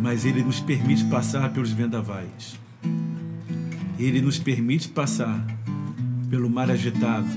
Mas 0.00 0.24
Ele 0.24 0.42
nos 0.42 0.58
permite 0.58 1.04
passar 1.04 1.52
pelos 1.52 1.70
vendavais. 1.70 2.58
Ele 3.96 4.20
nos 4.20 4.40
permite 4.40 4.88
passar 4.88 5.46
pelo 6.28 6.50
mar 6.50 6.68
agitado 6.68 7.28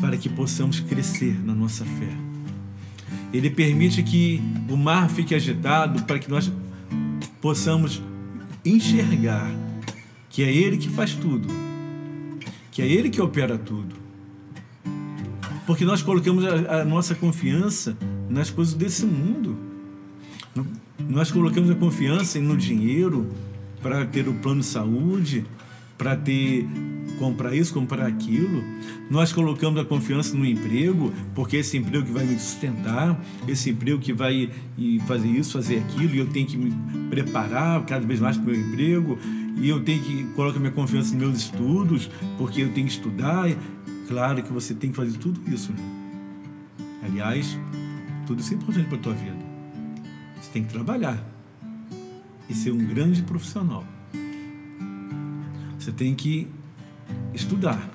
para 0.00 0.16
que 0.16 0.28
possamos 0.28 0.80
crescer 0.80 1.38
na 1.44 1.54
nossa 1.54 1.84
fé. 1.84 2.16
Ele 3.32 3.50
permite 3.50 4.02
que 4.02 4.42
o 4.68 4.76
mar 4.76 5.08
fique 5.08 5.32
agitado 5.32 6.02
para 6.02 6.18
que 6.18 6.28
nós 6.28 6.52
possamos 7.40 8.02
enxergar 8.64 9.48
que 10.28 10.42
é 10.42 10.52
Ele 10.52 10.76
que 10.76 10.88
faz 10.88 11.14
tudo, 11.14 11.61
que 12.72 12.82
é 12.82 12.86
Ele 12.86 13.08
que 13.08 13.22
opera 13.22 13.56
tudo 13.56 14.02
porque 15.66 15.84
nós 15.84 16.02
colocamos 16.02 16.44
a, 16.44 16.82
a 16.82 16.84
nossa 16.84 17.14
confiança 17.14 17.96
nas 18.28 18.50
coisas 18.50 18.74
desse 18.74 19.04
mundo. 19.04 19.56
Nós 21.08 21.30
colocamos 21.30 21.70
a 21.70 21.74
confiança 21.74 22.38
no 22.40 22.56
dinheiro 22.56 23.28
para 23.80 24.04
ter 24.04 24.28
o 24.28 24.34
plano 24.34 24.60
de 24.60 24.66
saúde, 24.66 25.44
para 25.98 26.16
ter 26.16 26.66
comprar 27.18 27.54
isso, 27.54 27.72
comprar 27.72 28.06
aquilo. 28.06 28.62
Nós 29.10 29.32
colocamos 29.32 29.80
a 29.80 29.84
confiança 29.84 30.36
no 30.36 30.44
emprego, 30.44 31.12
porque 31.34 31.56
esse 31.56 31.76
emprego 31.76 32.06
que 32.06 32.12
vai 32.12 32.24
me 32.24 32.38
sustentar, 32.38 33.20
esse 33.46 33.70
emprego 33.70 34.00
que 34.00 34.12
vai 34.12 34.50
fazer 35.06 35.28
isso, 35.28 35.52
fazer 35.52 35.78
aquilo, 35.78 36.14
e 36.14 36.18
eu 36.18 36.26
tenho 36.26 36.46
que 36.46 36.56
me 36.56 36.72
preparar 37.08 37.84
cada 37.84 38.04
vez 38.06 38.20
mais 38.20 38.36
para 38.36 38.50
o 38.50 38.52
meu 38.52 38.60
emprego, 38.60 39.18
e 39.56 39.68
eu 39.68 39.82
tenho 39.82 40.02
que 40.02 40.24
colocar 40.34 40.58
minha 40.58 40.72
confiança 40.72 41.10
nos 41.14 41.20
meus 41.20 41.38
estudos, 41.38 42.10
porque 42.38 42.62
eu 42.62 42.72
tenho 42.72 42.86
que 42.86 42.92
estudar. 42.92 43.48
Claro 44.08 44.42
que 44.42 44.52
você 44.52 44.74
tem 44.74 44.90
que 44.90 44.96
fazer 44.96 45.16
tudo 45.18 45.40
isso. 45.52 45.72
Né? 45.72 45.78
Aliás, 47.02 47.58
tudo 48.26 48.40
isso 48.40 48.52
é 48.52 48.56
importante 48.56 48.88
para 48.88 48.98
a 48.98 49.00
tua 49.00 49.14
vida. 49.14 49.44
Você 50.40 50.50
tem 50.52 50.64
que 50.64 50.72
trabalhar 50.72 51.22
e 52.48 52.54
ser 52.54 52.72
um 52.72 52.78
grande 52.78 53.22
profissional. 53.22 53.84
Você 55.78 55.92
tem 55.92 56.14
que 56.14 56.48
estudar 57.34 57.90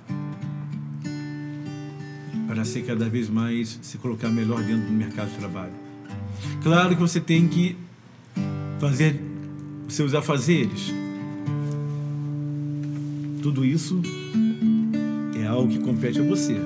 para 2.47 2.63
ser 2.65 2.83
cada 2.83 3.09
vez 3.09 3.29
mais 3.29 3.79
se 3.81 3.97
colocar 3.97 4.29
melhor 4.29 4.61
dentro 4.63 4.87
do 4.87 4.93
mercado 4.93 5.29
de 5.29 5.37
trabalho. 5.37 5.73
Claro 6.63 6.95
que 6.95 7.01
você 7.01 7.19
tem 7.19 7.47
que 7.47 7.77
fazer 8.79 9.21
seus 9.87 10.13
afazeres. 10.13 10.93
Tudo 13.47 13.63
isso 13.63 14.01
é 15.41 15.47
algo 15.47 15.69
que 15.69 15.79
compete 15.79 16.19
a 16.19 16.23
você. 16.23 16.57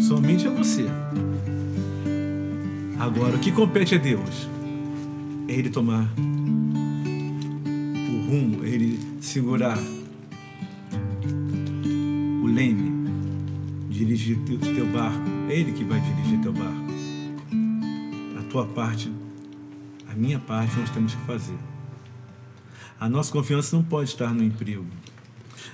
Somente 0.00 0.48
a 0.48 0.50
você. 0.50 0.84
Agora, 2.98 3.36
o 3.36 3.38
que 3.38 3.52
compete 3.52 3.94
a 3.94 3.98
Deus 3.98 4.48
é 5.46 5.52
Ele 5.52 5.70
tomar 5.70 6.12
o 8.08 8.26
rumo, 8.28 8.64
é 8.64 8.68
Ele 8.68 8.98
segurar 9.20 9.78
o 12.42 12.46
leme, 12.48 13.08
dirigir 13.90 14.38
o 14.38 14.58
teu 14.58 14.86
barco. 14.88 15.22
É 15.48 15.54
Ele 15.56 15.70
que 15.70 15.84
vai 15.84 16.00
dirigir 16.00 16.40
teu 16.40 16.52
barco. 16.52 16.90
A 18.40 18.42
tua 18.50 18.66
parte, 18.66 19.08
a 20.10 20.16
minha 20.16 20.40
parte, 20.40 20.76
nós 20.80 20.90
temos 20.90 21.14
que 21.14 21.22
fazer. 21.26 21.58
A 22.98 23.08
nossa 23.08 23.30
confiança 23.30 23.76
não 23.76 23.84
pode 23.84 24.10
estar 24.10 24.34
no 24.34 24.42
emprego. 24.42 24.84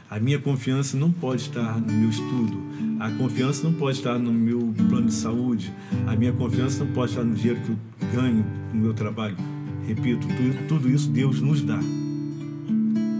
A 0.09 0.21
minha 0.21 0.38
confiança 0.38 0.97
não 0.97 1.11
pode 1.11 1.42
estar 1.42 1.81
no 1.81 1.92
meu 1.92 2.09
estudo, 2.09 2.62
a 3.01 3.11
confiança 3.11 3.64
não 3.64 3.73
pode 3.73 3.99
estar 3.99 4.16
no 4.16 4.33
meu 4.33 4.73
plano 4.88 5.07
de 5.07 5.14
saúde, 5.14 5.73
a 6.07 6.14
minha 6.14 6.33
confiança 6.33 6.85
não 6.85 6.92
pode 6.92 7.11
estar 7.11 7.25
no 7.25 7.35
dinheiro 7.35 7.61
que 7.61 7.71
eu 7.71 7.79
ganho 8.23 8.47
no 8.73 8.81
meu 8.83 8.95
trabalho. 8.95 9.37
Repito, 9.85 10.29
tudo, 10.69 10.88
isso 10.88 11.11
Deus 11.11 11.40
nos 11.40 11.61
dá. 11.61 11.81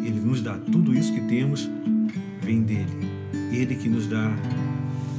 Ele 0.05 0.21
nos 0.25 0.41
dá 0.41 0.55
tudo 0.55 0.95
isso 0.95 1.13
que 1.13 1.23
temos, 1.23 1.69
vem 2.41 2.63
dele. 2.63 2.87
Ele 3.51 3.75
que 3.75 3.89
nos 3.89 4.07
dá 4.07 4.33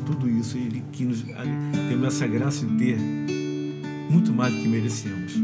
tudo 0.06 0.30
isso, 0.30 0.58
ele 0.58 0.82
que 0.93 1.03
nos 1.03 1.21
temos 1.21 2.08
essa 2.08 2.25
graça 2.27 2.65
de 2.65 2.77
ter 2.77 2.97
muito 4.10 4.32
mais 4.32 4.53
do 4.53 4.62
que 4.62 4.69
merecemos. 4.69 5.36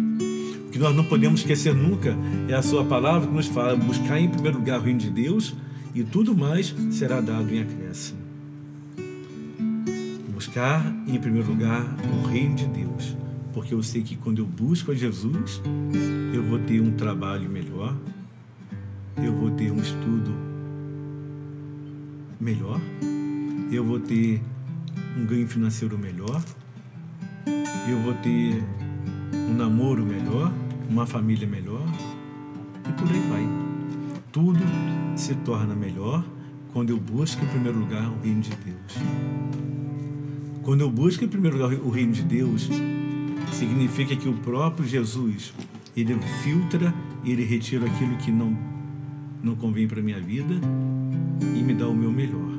O 0.67 0.69
que 0.71 0.79
nós 0.79 0.95
não 0.95 1.03
podemos 1.03 1.41
esquecer 1.41 1.75
nunca 1.75 2.15
é 2.47 2.53
a 2.53 2.61
sua 2.61 2.85
palavra 2.85 3.27
que 3.27 3.33
nos 3.33 3.47
fala 3.47 3.75
buscar 3.75 4.21
em 4.21 4.29
primeiro 4.29 4.59
lugar 4.59 4.79
o 4.79 4.83
reino 4.83 4.99
de 4.99 5.09
Deus 5.09 5.53
e 5.93 6.03
tudo 6.03 6.35
mais 6.35 6.73
será 6.91 7.21
dado 7.21 7.53
em 7.53 7.61
acréscimo. 7.61 8.23
buscar 10.33 10.83
em 11.07 11.19
primeiro 11.19 11.47
lugar 11.47 11.85
o 12.11 12.27
reino 12.27 12.55
de 12.55 12.65
Deus, 12.67 13.15
porque 13.53 13.73
eu 13.73 13.81
sei 13.81 14.01
que 14.01 14.15
quando 14.15 14.39
eu 14.39 14.45
busco 14.45 14.91
a 14.91 14.95
Jesus, 14.95 15.61
eu 16.33 16.43
vou 16.43 16.59
ter 16.59 16.81
um 16.81 16.91
trabalho 16.91 17.49
melhor, 17.49 17.95
eu 19.17 19.33
vou 19.33 19.51
ter 19.51 19.71
um 19.71 19.77
estudo 19.77 20.33
melhor, 22.39 22.81
eu 23.71 23.85
vou 23.85 23.99
ter 23.99 24.41
um 25.17 25.25
ganho 25.25 25.47
financeiro 25.47 25.97
melhor, 25.97 26.43
eu 27.87 27.99
vou 27.99 28.13
ter 28.15 28.63
um 29.49 29.53
namoro 29.53 30.03
melhor, 30.03 30.51
uma 30.89 31.05
família 31.05 31.47
melhor 31.47 31.85
e 32.89 32.91
por 32.93 33.07
aí 33.09 33.29
vai. 33.29 33.62
Tudo 34.33 34.59
se 35.15 35.35
torna 35.35 35.75
melhor 35.75 36.25
quando 36.73 36.89
eu 36.89 36.97
busco 36.97 37.45
em 37.45 37.47
primeiro 37.49 37.77
lugar 37.77 38.09
o 38.09 38.19
reino 38.19 38.41
de 38.41 38.49
Deus. 38.49 38.97
Quando 40.63 40.81
eu 40.81 40.89
busco 40.89 41.23
em 41.23 41.27
primeiro 41.27 41.55
lugar 41.55 41.77
o 41.85 41.91
reino 41.91 42.13
de 42.13 42.23
Deus, 42.23 42.67
significa 43.51 44.15
que 44.15 44.27
o 44.27 44.33
próprio 44.33 44.87
Jesus, 44.87 45.53
ele 45.95 46.17
filtra, 46.41 46.91
ele 47.23 47.43
retira 47.43 47.85
aquilo 47.85 48.17
que 48.17 48.31
não 48.31 48.57
não 49.43 49.55
convém 49.55 49.87
para 49.87 50.01
minha 50.01 50.19
vida 50.19 50.55
e 51.55 51.61
me 51.61 51.75
dá 51.75 51.87
o 51.87 51.93
meu 51.93 52.11
melhor. 52.11 52.53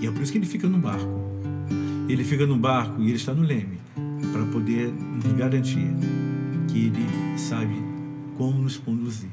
E 0.00 0.06
é 0.08 0.10
por 0.10 0.20
isso 0.20 0.32
que 0.32 0.38
ele 0.38 0.46
fica 0.46 0.66
no 0.66 0.78
barco. 0.78 1.20
Ele 2.08 2.24
fica 2.24 2.44
no 2.44 2.56
barco 2.56 3.00
e 3.00 3.04
ele 3.04 3.16
está 3.16 3.32
no 3.32 3.44
leme 3.44 3.78
para 4.32 4.44
poder 4.46 4.92
nos 4.92 5.32
garantir 5.32 5.94
que 6.66 6.86
ele 6.86 7.38
sabe 7.38 7.76
como 8.36 8.62
nos 8.62 8.78
conduzir. 8.78 9.30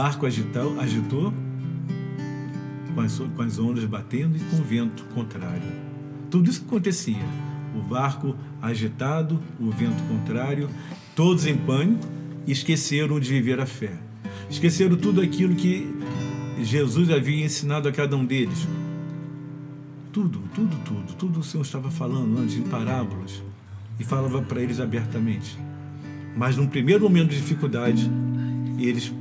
Barco 0.00 0.24
agitou, 0.24 0.80
agitou 0.80 1.34
com, 2.94 3.00
as, 3.02 3.18
com 3.18 3.42
as 3.42 3.58
ondas 3.58 3.84
batendo 3.84 4.34
e 4.34 4.40
com 4.40 4.56
o 4.56 4.64
vento 4.64 5.04
contrário. 5.14 5.70
Tudo 6.30 6.48
isso 6.48 6.60
que 6.60 6.68
acontecia. 6.68 7.22
O 7.76 7.82
barco 7.82 8.34
agitado, 8.62 9.38
o 9.60 9.70
vento 9.70 10.02
contrário, 10.04 10.70
todos 11.14 11.44
em 11.44 11.54
pânico, 11.54 12.08
esqueceram 12.46 13.20
de 13.20 13.28
viver 13.28 13.60
a 13.60 13.66
fé. 13.66 13.92
Esqueceram 14.48 14.96
tudo 14.96 15.20
aquilo 15.20 15.54
que 15.54 15.86
Jesus 16.62 17.10
havia 17.10 17.44
ensinado 17.44 17.86
a 17.86 17.92
cada 17.92 18.16
um 18.16 18.24
deles. 18.24 18.66
Tudo, 20.10 20.42
tudo, 20.54 20.76
tudo, 20.82 21.12
tudo 21.12 21.40
o 21.40 21.42
Senhor 21.42 21.62
estava 21.62 21.90
falando 21.90 22.38
antes 22.38 22.56
em 22.56 22.62
parábolas 22.62 23.42
e 23.98 24.04
falava 24.04 24.40
para 24.40 24.62
eles 24.62 24.80
abertamente. 24.80 25.58
Mas 26.34 26.56
num 26.56 26.66
primeiro 26.66 27.02
momento 27.02 27.28
de 27.28 27.36
dificuldade, 27.36 28.10
eles 28.78 29.12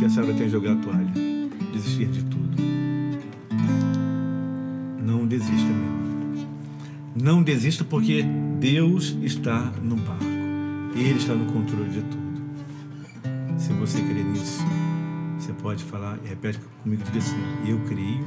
pensaram 0.00 0.30
até 0.30 0.46
em 0.46 0.48
jogar 0.48 0.72
a 0.72 0.76
toalha, 0.76 1.12
desistir 1.74 2.06
de 2.06 2.24
tudo. 2.24 2.56
Não 5.04 5.26
desista, 5.26 5.54
meu 5.54 5.74
irmão. 5.74 6.48
Não 7.14 7.42
desista 7.42 7.84
porque 7.84 8.24
Deus 8.58 9.16
está 9.22 9.70
no 9.82 9.96
barco. 9.96 10.24
Ele 10.94 11.18
está 11.18 11.34
no 11.34 11.52
controle 11.52 11.90
de 11.90 12.00
tudo. 12.00 12.30
Se 13.58 13.72
você 13.74 14.00
crer 14.00 14.24
nisso, 14.24 14.64
você 15.38 15.52
pode 15.52 15.84
falar, 15.84 16.18
repete 16.24 16.58
comigo, 16.82 17.02
diga 17.04 17.18
assim: 17.18 17.36
Eu 17.68 17.78
creio 17.80 18.24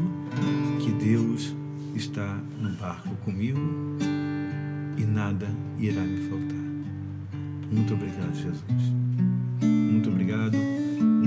que 0.79 0.91
Deus 0.91 1.55
está 1.95 2.37
no 2.61 2.69
barco 2.73 3.15
comigo 3.25 3.59
e 4.95 5.03
nada 5.05 5.49
irá 5.79 6.01
me 6.01 6.29
faltar. 6.29 6.63
Muito 7.71 7.93
obrigado, 7.95 8.35
Jesus. 8.35 8.93
Muito 9.61 10.09
obrigado. 10.09 10.82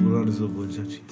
Glórias 0.07 0.41
ao 0.41 0.47
louvores 0.47 0.79
a 0.79 0.85
ti, 0.85 1.03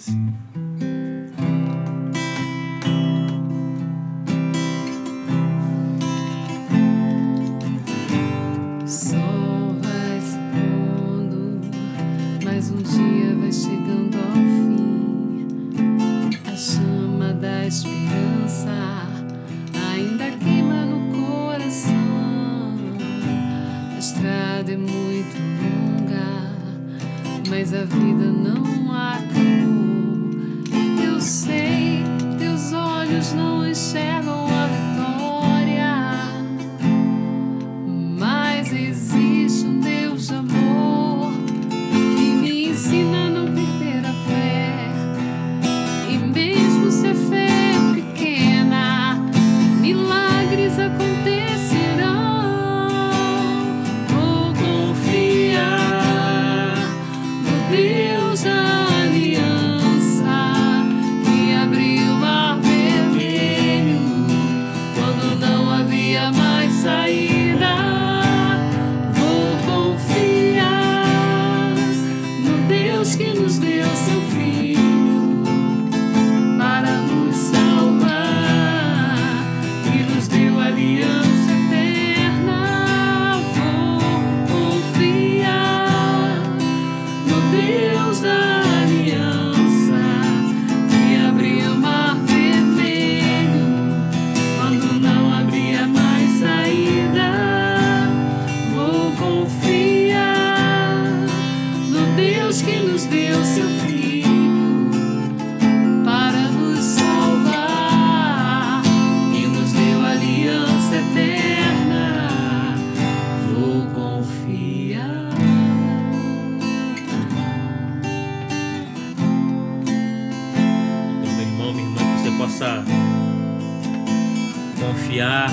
confiar 124.95 125.51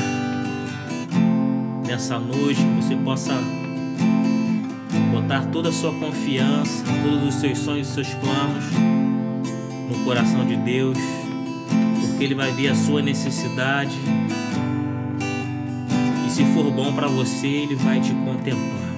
nessa 1.87 2.19
noite, 2.19 2.61
que 2.61 2.83
você 2.83 2.95
possa 2.97 3.33
botar 5.11 5.47
toda 5.51 5.69
a 5.69 5.71
sua 5.71 5.91
confiança, 5.93 6.83
todos 7.03 7.27
os 7.27 7.41
seus 7.41 7.57
sonhos 7.57 7.87
seus 7.87 8.13
planos 8.15 8.65
no 9.89 10.05
coração 10.05 10.45
de 10.45 10.55
Deus, 10.57 10.97
porque 12.01 12.23
Ele 12.23 12.35
vai 12.35 12.51
ver 12.51 12.69
a 12.69 12.75
sua 12.75 13.01
necessidade 13.01 13.97
e 16.27 16.29
se 16.29 16.45
for 16.53 16.71
bom 16.71 16.93
para 16.93 17.07
você, 17.07 17.47
Ele 17.47 17.75
vai 17.75 17.99
te 17.99 18.13
contemplar. 18.13 18.90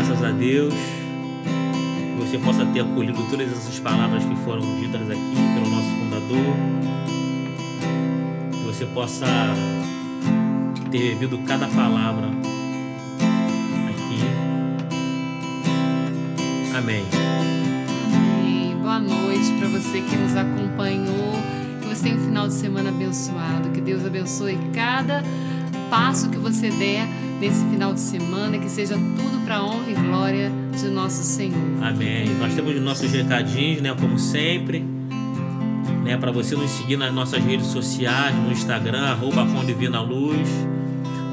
Graças 0.00 0.24
a 0.24 0.30
Deus, 0.30 0.72
que 0.72 2.24
você 2.24 2.38
possa 2.38 2.64
ter 2.64 2.80
acolhido 2.80 3.22
todas 3.28 3.52
essas 3.52 3.78
palavras 3.80 4.24
que 4.24 4.34
foram 4.36 4.62
ditas 4.80 5.02
aqui 5.02 5.36
pelo 5.54 5.68
nosso 5.68 5.88
fundador, 5.88 6.56
que 8.50 8.64
você 8.64 8.86
possa 8.86 9.26
ter 10.90 11.16
bebido 11.16 11.36
cada 11.46 11.68
palavra 11.68 12.28
aqui. 13.90 14.20
Amém. 16.74 17.04
Amém. 18.06 18.76
Boa 18.76 19.00
noite 19.00 19.52
para 19.58 19.68
você 19.68 20.00
que 20.00 20.16
nos 20.16 20.34
acompanhou. 20.34 21.34
Que 21.82 21.88
você 21.88 22.04
tenha 22.04 22.16
um 22.16 22.24
final 22.24 22.48
de 22.48 22.54
semana 22.54 22.88
abençoado. 22.88 23.68
Que 23.68 23.82
Deus 23.82 24.06
abençoe 24.06 24.58
cada 24.72 25.22
passo 25.90 26.30
que 26.30 26.38
você 26.38 26.70
der 26.70 27.06
nesse 27.40 27.64
final 27.64 27.94
de 27.94 28.00
semana, 28.00 28.58
que 28.58 28.68
seja 28.68 28.94
tudo 28.94 29.44
para 29.44 29.64
honra 29.64 29.90
e 29.90 29.94
glória 29.94 30.52
de 30.78 30.88
nosso 30.88 31.24
Senhor. 31.24 31.58
Amém. 31.82 32.28
Nós 32.38 32.54
temos 32.54 32.74
os 32.76 32.82
nossos 32.82 33.10
recadinhos, 33.10 33.80
né? 33.80 33.94
Como 33.98 34.18
sempre. 34.18 34.84
Né, 36.04 36.16
para 36.16 36.32
você 36.32 36.56
nos 36.56 36.70
seguir 36.70 36.96
nas 36.96 37.12
nossas 37.12 37.44
redes 37.44 37.66
sociais, 37.66 38.34
no 38.34 38.50
Instagram, 38.50 39.02
arroba 39.02 39.42
Luz, 39.42 40.48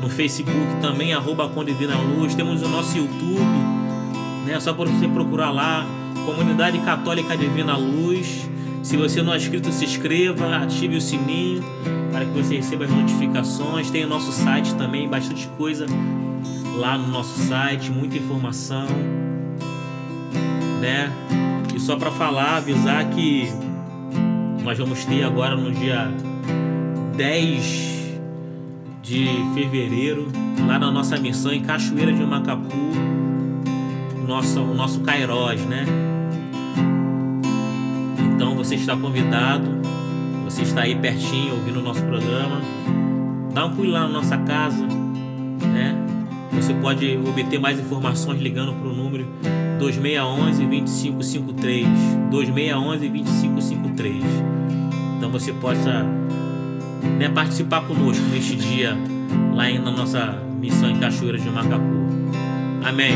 no 0.02 0.10
Facebook 0.10 0.82
também, 0.82 1.14
arroba 1.14 1.46
Luz, 1.46 2.36
temos 2.36 2.62
o 2.62 2.68
nosso 2.68 2.98
YouTube, 2.98 3.40
né? 4.46 4.60
Só 4.60 4.74
para 4.74 4.90
você 4.90 5.08
procurar 5.08 5.52
lá, 5.52 5.88
Comunidade 6.26 6.78
Católica 6.80 7.38
Divina 7.38 7.78
Luz. 7.78 8.50
Se 8.84 8.98
você 8.98 9.22
não 9.22 9.34
é 9.34 9.38
inscrito, 9.38 9.72
se 9.72 9.86
inscreva, 9.86 10.58
ative 10.58 10.98
o 10.98 11.02
sininho 11.02 11.64
para 12.18 12.26
que 12.26 12.32
você 12.32 12.56
receba 12.56 12.86
as 12.86 12.90
notificações. 12.92 13.92
Tem 13.92 14.04
o 14.04 14.08
nosso 14.08 14.32
site 14.32 14.74
também, 14.74 15.08
bastante 15.08 15.48
coisa 15.50 15.86
lá 16.76 16.98
no 16.98 17.08
nosso 17.10 17.40
site, 17.42 17.92
muita 17.92 18.18
informação, 18.18 18.88
né? 20.82 21.12
E 21.76 21.80
só 21.80 21.96
para 21.96 22.10
falar, 22.12 22.58
avisar 22.58 23.08
que 23.10 23.48
nós 24.64 24.78
vamos 24.78 25.06
ter 25.06 25.24
agora 25.24 25.56
no 25.56 25.72
dia 25.72 26.12
10 27.16 28.20
de 29.04 29.28
fevereiro, 29.54 30.28
lá 30.68 30.80
na 30.80 30.92
nossa 30.92 31.18
missão 31.18 31.52
em 31.52 31.62
Cachoeira 31.62 32.12
de 32.12 32.24
Macapu, 32.24 32.76
nosso, 34.28 34.60
o 34.60 34.74
nosso 34.74 35.02
Cairós, 35.02 35.62
né? 35.62 35.86
Então 38.36 38.56
você 38.56 38.76
está 38.76 38.96
convidado, 38.96 39.77
você 40.58 40.64
está 40.64 40.82
aí 40.82 40.96
pertinho 40.96 41.54
ouvindo 41.54 41.80
o 41.80 41.84
nosso 41.84 42.02
programa. 42.02 42.60
Dá 43.54 43.68
um 43.68 43.76
pulo 43.76 43.92
lá 43.92 44.02
na 44.02 44.08
nossa 44.08 44.36
casa, 44.40 44.84
né? 45.62 45.96
Você 46.54 46.74
pode 46.74 47.16
obter 47.16 47.60
mais 47.60 47.80
informações 47.80 48.42
ligando 48.42 48.74
para 48.74 48.90
o 48.90 48.92
número 48.94 49.28
2611 49.78 50.66
2553. 50.66 51.88
2611 52.32 53.08
2553. 53.08 54.24
Então 55.18 55.30
você 55.30 55.54
possa 55.54 56.04
né, 57.20 57.30
participar 57.30 57.82
conosco 57.82 58.24
neste 58.32 58.56
dia 58.56 58.98
lá 59.54 59.70
na 59.70 59.92
nossa 59.92 60.42
missão 60.60 60.90
em 60.90 60.98
Cachoeira 60.98 61.38
de 61.38 61.52
Macapu. 61.52 61.84
Amém. 62.84 63.14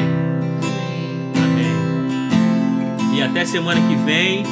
Amém. 1.36 3.18
E 3.18 3.24
até 3.24 3.46
semana 3.46 3.82
que 3.82 3.96
vem 3.96 4.44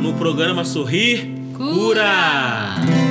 no 0.00 0.12
programa 0.12 0.64
Sorrir 0.64 1.33
Cura. 1.56 2.74
Espírito 2.80 3.03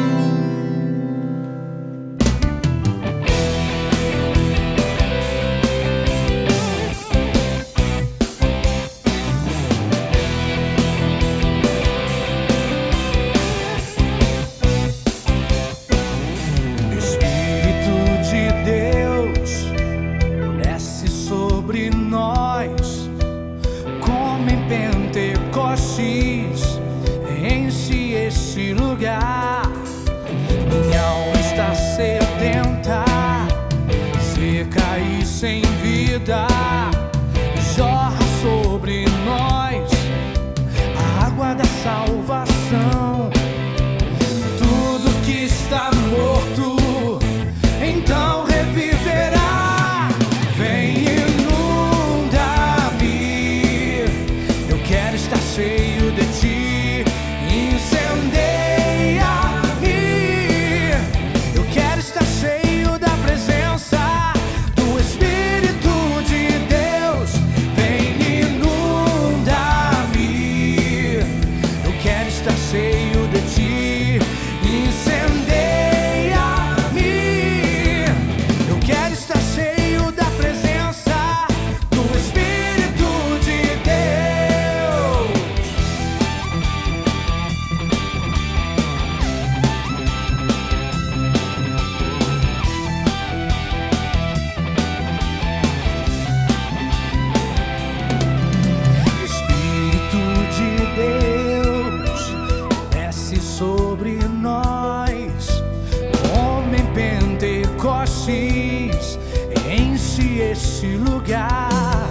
Enche 109.69 110.51
este 110.51 110.95
lugar. 110.95 112.09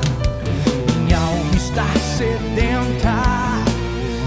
Minha 0.94 1.16
alma 1.16 1.56
está 1.56 1.86
sedenta, 2.18 3.22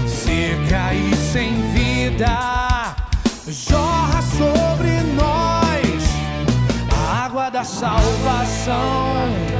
seca 0.08 0.92
e 0.92 1.14
sem 1.14 1.54
vida, 1.70 2.96
jorra 3.46 4.20
sobre 4.22 5.00
nós 5.14 6.04
a 6.92 7.24
água 7.24 7.50
da 7.50 7.62
salvação 7.62 9.55